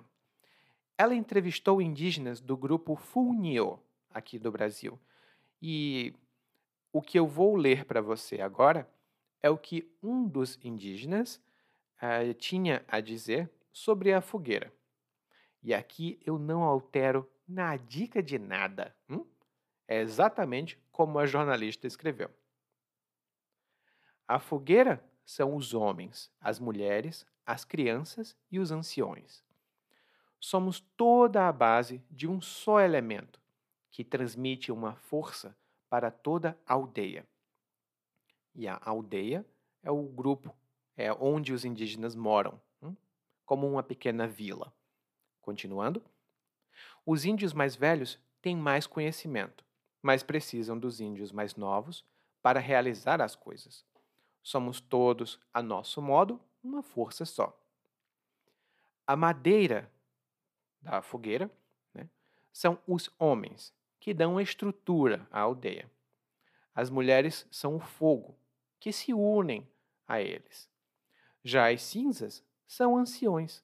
Ela 0.98 1.14
entrevistou 1.14 1.82
indígenas 1.82 2.40
do 2.40 2.56
grupo 2.56 2.96
Funio, 2.96 3.80
aqui 4.14 4.40
do 4.40 4.52
Brasil. 4.52 4.98
E 5.62 6.14
o 6.94 7.02
que 7.02 7.20
eu 7.20 7.28
vou 7.28 7.56
ler 7.56 7.84
para 7.84 8.02
você 8.02 8.40
agora 8.40 8.90
é 9.44 9.50
o 9.50 9.58
que 9.58 9.92
um 10.02 10.26
dos 10.26 10.58
indígenas 10.64 11.42
uh, 12.02 12.34
tinha 12.36 12.86
a 12.88 13.02
dizer 13.02 13.50
sobre 13.76 14.14
a 14.14 14.22
fogueira. 14.22 14.74
E 15.62 15.74
aqui 15.74 16.18
eu 16.26 16.40
não 16.40 16.64
altero 16.64 17.30
na 17.46 17.76
dica 17.76 18.24
de 18.24 18.40
nada. 18.40 18.96
Hum? 19.10 19.26
É 19.86 20.00
exatamente 20.00 20.80
como 20.94 21.20
a 21.20 21.26
jornalista 21.26 21.86
escreveu. 21.86 22.30
A 24.26 24.40
fogueira 24.40 25.04
são 25.26 25.58
os 25.58 25.74
homens, 25.74 26.32
as 26.40 26.58
mulheres, 26.58 27.28
as 27.46 27.66
crianças 27.66 28.34
e 28.50 28.60
os 28.60 28.72
anciões. 28.72 29.44
Somos 30.40 30.80
toda 30.96 31.46
a 31.46 31.52
base 31.52 32.02
de 32.10 32.30
um 32.30 32.40
só 32.40 32.80
elemento 32.80 33.42
que 33.92 34.06
transmite 34.06 34.72
uma 34.72 34.96
força 34.96 35.54
para 35.90 36.10
toda 36.10 36.58
a 36.66 36.76
aldeia. 36.76 37.28
E 38.56 38.70
a 38.70 38.80
aldeia 38.82 39.46
é 39.84 39.92
o 39.92 40.04
grupo 40.04 40.56
é 40.98 41.12
onde 41.12 41.52
os 41.52 41.66
indígenas 41.66 42.16
moram? 42.16 42.60
Como 43.46 43.68
uma 43.68 43.84
pequena 43.84 44.28
vila. 44.28 44.74
Continuando, 45.42 46.04
os 47.06 47.24
índios 47.26 47.54
mais 47.54 47.76
velhos 47.76 48.20
têm 48.42 48.56
mais 48.56 48.88
conhecimento, 48.88 49.64
mas 50.02 50.24
precisam 50.24 50.78
dos 50.78 51.00
índios 51.00 51.32
mais 51.32 51.56
novos 51.56 52.04
para 52.42 52.60
realizar 52.60 53.22
as 53.22 53.36
coisas. 53.36 53.86
Somos 54.42 54.80
todos, 54.80 55.40
a 55.54 55.62
nosso 55.62 56.02
modo, 56.02 56.40
uma 56.64 56.84
força 56.84 57.26
só. 57.26 57.60
A 59.08 59.16
madeira 59.16 59.92
da 60.82 61.02
fogueira 61.02 61.50
né, 61.94 62.08
são 62.52 62.78
os 62.88 63.10
homens 63.18 63.74
que 64.00 64.14
dão 64.14 64.40
estrutura 64.40 65.28
à 65.32 65.40
aldeia. 65.42 65.90
As 66.76 66.90
mulheres 66.90 67.48
são 67.50 67.78
o 67.78 67.80
fogo, 67.80 68.38
que 68.80 68.92
se 68.92 69.14
unem 69.14 69.68
a 70.08 70.22
eles. 70.22 70.70
Já 71.44 71.72
as 71.72 71.82
cinzas 71.82 72.44
são 72.68 72.98
anciões, 72.98 73.64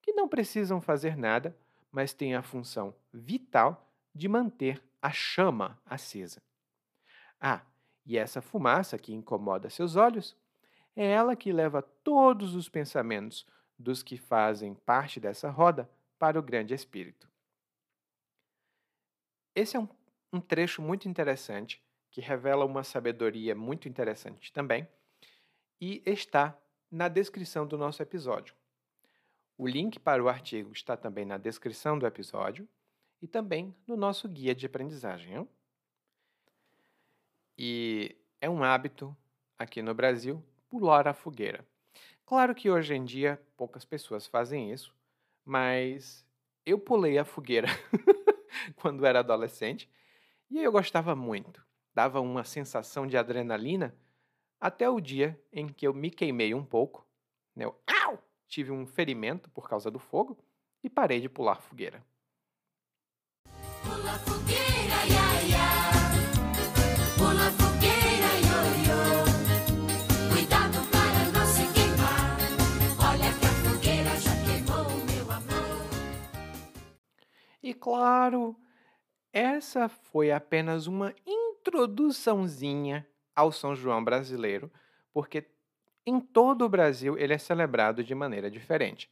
que 0.00 0.12
não 0.12 0.28
precisam 0.28 0.80
fazer 0.80 1.16
nada, 1.16 1.56
mas 1.90 2.12
têm 2.12 2.34
a 2.34 2.42
função 2.42 2.94
vital 3.12 3.90
de 4.14 4.28
manter 4.28 4.82
a 5.00 5.10
chama 5.10 5.80
acesa. 5.84 6.42
Ah, 7.40 7.62
e 8.04 8.16
essa 8.16 8.40
fumaça 8.40 8.98
que 8.98 9.12
incomoda 9.12 9.70
seus 9.70 9.96
olhos 9.96 10.36
é 10.96 11.06
ela 11.06 11.36
que 11.36 11.52
leva 11.52 11.82
todos 11.82 12.54
os 12.54 12.68
pensamentos 12.68 13.46
dos 13.78 14.02
que 14.02 14.16
fazem 14.16 14.74
parte 14.74 15.20
dessa 15.20 15.50
roda 15.50 15.88
para 16.18 16.38
o 16.38 16.42
grande 16.42 16.74
espírito. 16.74 17.28
Esse 19.54 19.76
é 19.76 19.80
um, 19.80 19.88
um 20.32 20.40
trecho 20.40 20.82
muito 20.82 21.08
interessante 21.08 21.82
que 22.10 22.20
revela 22.20 22.64
uma 22.64 22.82
sabedoria 22.82 23.54
muito 23.54 23.88
interessante 23.88 24.52
também 24.52 24.88
e 25.80 26.02
está 26.04 26.58
na 26.90 27.08
descrição 27.08 27.66
do 27.66 27.76
nosso 27.76 28.02
episódio. 28.02 28.54
O 29.56 29.66
link 29.66 29.98
para 29.98 30.22
o 30.22 30.28
artigo 30.28 30.72
está 30.72 30.96
também 30.96 31.24
na 31.24 31.36
descrição 31.36 31.98
do 31.98 32.06
episódio 32.06 32.68
e 33.20 33.26
também 33.26 33.74
no 33.86 33.96
nosso 33.96 34.28
guia 34.28 34.54
de 34.54 34.66
aprendizagem. 34.66 35.34
Hein? 35.34 35.48
E 37.56 38.16
é 38.40 38.48
um 38.48 38.62
hábito 38.62 39.16
aqui 39.58 39.82
no 39.82 39.92
Brasil 39.92 40.42
pular 40.70 41.08
a 41.08 41.12
fogueira. 41.12 41.66
Claro 42.24 42.54
que 42.54 42.70
hoje 42.70 42.94
em 42.94 43.04
dia 43.04 43.40
poucas 43.56 43.84
pessoas 43.84 44.26
fazem 44.26 44.72
isso, 44.72 44.94
mas 45.44 46.24
eu 46.64 46.78
pulei 46.78 47.18
a 47.18 47.24
fogueira 47.24 47.68
quando 48.76 49.04
era 49.04 49.20
adolescente 49.20 49.90
e 50.50 50.62
eu 50.62 50.70
gostava 50.70 51.16
muito. 51.16 51.66
Dava 51.92 52.20
uma 52.20 52.44
sensação 52.44 53.06
de 53.06 53.16
adrenalina 53.16 53.94
até 54.60 54.88
o 54.88 55.00
dia 55.00 55.40
em 55.52 55.68
que 55.68 55.86
eu 55.86 55.94
me 55.94 56.10
queimei 56.10 56.54
um 56.54 56.64
pouco. 56.64 57.06
Né? 57.54 57.64
Eu, 57.64 57.74
au! 58.04 58.18
Tive 58.46 58.72
um 58.72 58.86
ferimento 58.86 59.50
por 59.50 59.68
causa 59.68 59.90
do 59.90 59.98
fogo 59.98 60.38
e 60.82 60.88
parei 60.88 61.20
de 61.20 61.28
pular 61.28 61.60
fogueira. 61.60 62.02
Pula 63.82 64.18
fogueira, 64.20 65.06
ia, 65.06 65.48
ia. 65.48 65.68
Pula 67.18 67.50
fogueira, 67.58 68.30
io, 68.40 68.60
io. 68.86 69.00
Cuidado 70.32 70.78
para 70.90 71.20
não 71.32 71.46
se 71.46 71.64
queimar. 71.74 72.38
Olha 73.10 73.30
que 73.38 73.46
a 73.46 73.54
fogueira 73.64 74.16
já 74.18 74.34
queimou, 74.44 74.88
meu 75.06 75.30
amor. 75.30 75.88
E 77.62 77.74
claro, 77.74 78.56
essa 79.32 79.88
foi 79.88 80.32
apenas 80.32 80.86
uma 80.86 81.14
introduçãozinha 81.26 83.06
ao 83.38 83.52
São 83.52 83.72
João 83.72 84.02
brasileiro, 84.02 84.68
porque 85.12 85.46
em 86.04 86.18
todo 86.18 86.64
o 86.64 86.68
Brasil 86.68 87.16
ele 87.16 87.32
é 87.32 87.38
celebrado 87.38 88.02
de 88.02 88.12
maneira 88.12 88.50
diferente. 88.50 89.08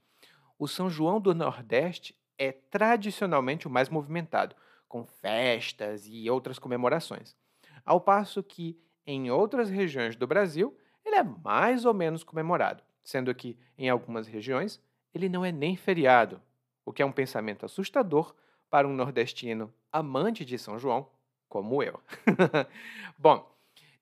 O 0.58 0.66
São 0.66 0.90
João 0.90 1.20
do 1.20 1.32
Nordeste 1.32 2.12
é 2.36 2.50
tradicionalmente 2.50 3.68
o 3.68 3.70
mais 3.70 3.88
movimentado, 3.88 4.56
com 4.88 5.06
festas 5.06 6.08
e 6.08 6.28
outras 6.28 6.58
comemorações. 6.58 7.36
Ao 7.84 8.00
passo 8.00 8.42
que 8.42 8.76
em 9.06 9.30
outras 9.30 9.70
regiões 9.70 10.16
do 10.16 10.26
Brasil 10.26 10.76
ele 11.04 11.14
é 11.14 11.22
mais 11.22 11.84
ou 11.84 11.94
menos 11.94 12.24
comemorado, 12.24 12.82
sendo 13.04 13.32
que 13.32 13.56
em 13.78 13.88
algumas 13.88 14.26
regiões 14.26 14.82
ele 15.14 15.28
não 15.28 15.44
é 15.44 15.52
nem 15.52 15.76
feriado, 15.76 16.42
o 16.84 16.92
que 16.92 17.00
é 17.00 17.06
um 17.06 17.12
pensamento 17.12 17.64
assustador 17.64 18.34
para 18.68 18.88
um 18.88 18.92
nordestino 18.92 19.72
amante 19.92 20.44
de 20.44 20.58
São 20.58 20.80
João, 20.80 21.08
como 21.48 21.80
eu. 21.80 22.00
Bom, 23.16 23.55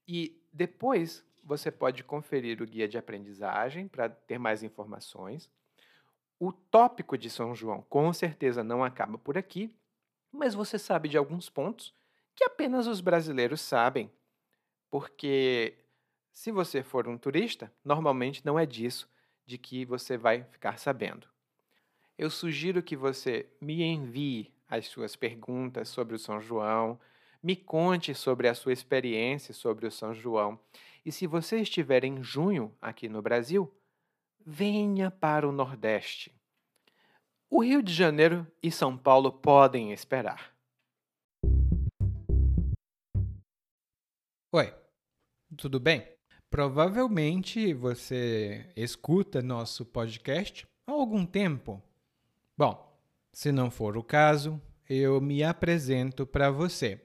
e 0.07 0.41
depois 0.53 1.25
você 1.43 1.71
pode 1.71 2.03
conferir 2.03 2.63
o 2.63 2.67
guia 2.67 2.89
de 2.89 2.97
aprendizagem 2.97 3.87
para 3.87 4.09
ter 4.09 4.39
mais 4.39 4.63
informações. 4.63 5.51
O 6.39 6.53
tópico 6.53 7.19
de 7.19 7.29
São 7.29 7.55
João 7.55 7.83
com 7.83 8.13
certeza 8.13 8.65
não 8.65 8.83
acaba 8.83 9.19
por 9.19 9.37
aqui, 9.37 9.75
mas 10.33 10.55
você 10.55 10.79
sabe 10.79 11.09
de 11.09 11.17
alguns 11.17 11.49
pontos 11.49 11.95
que 12.35 12.45
apenas 12.45 12.87
os 12.87 13.01
brasileiros 13.01 13.61
sabem, 13.61 14.11
porque 14.91 15.79
se 16.33 16.51
você 16.51 16.83
for 16.83 17.07
um 17.07 17.17
turista, 17.17 17.73
normalmente 17.85 18.45
não 18.45 18.59
é 18.59 18.67
disso 18.67 19.09
de 19.47 19.57
que 19.57 19.85
você 19.85 20.17
vai 20.17 20.43
ficar 20.45 20.79
sabendo. 20.79 21.29
Eu 22.19 22.31
sugiro 22.31 22.83
que 22.83 22.97
você 22.97 23.49
me 23.61 23.83
envie 23.83 24.53
as 24.69 24.87
suas 24.87 25.15
perguntas 25.15 25.89
sobre 25.89 26.15
o 26.15 26.19
São 26.19 26.41
João, 26.41 26.99
me 27.45 27.55
conte 27.55 28.15
sobre 28.15 28.49
a 28.49 28.55
sua 28.55 28.73
experiência 28.73 29.53
sobre 29.53 29.87
o 29.87 29.91
São 29.91 30.15
João. 30.15 30.59
E 31.05 31.13
se 31.13 31.27
você 31.27 31.61
estiver 31.61 32.03
em 32.03 32.23
junho 32.23 32.75
aqui 32.81 33.07
no 33.07 33.21
Brasil, 33.21 33.71
venha 34.47 35.11
para 35.11 35.47
o 35.47 35.53
Nordeste. 35.53 36.35
O 37.51 37.63
Rio 37.63 37.83
de 37.83 37.93
Janeiro 37.93 38.47
e 38.63 38.71
São 38.71 38.97
Paulo 38.97 39.31
podem 39.31 39.93
esperar. 39.93 40.57
Oi, 44.51 44.75
tudo 45.55 45.79
bem? 45.79 46.09
Provavelmente 46.49 47.75
você 47.75 48.73
escuta 48.75 49.43
nosso 49.43 49.85
podcast 49.85 50.67
há 50.87 50.93
algum 50.93 51.27
tempo. 51.27 51.83
Bom, 52.57 52.99
se 53.35 53.53
não 53.53 53.71
for 53.71 53.99
o 53.99 54.03
caso, 54.03 54.59
eu 54.89 55.21
me 55.21 55.45
apresento 55.45 56.27
para 56.27 56.51
você. 56.51 57.05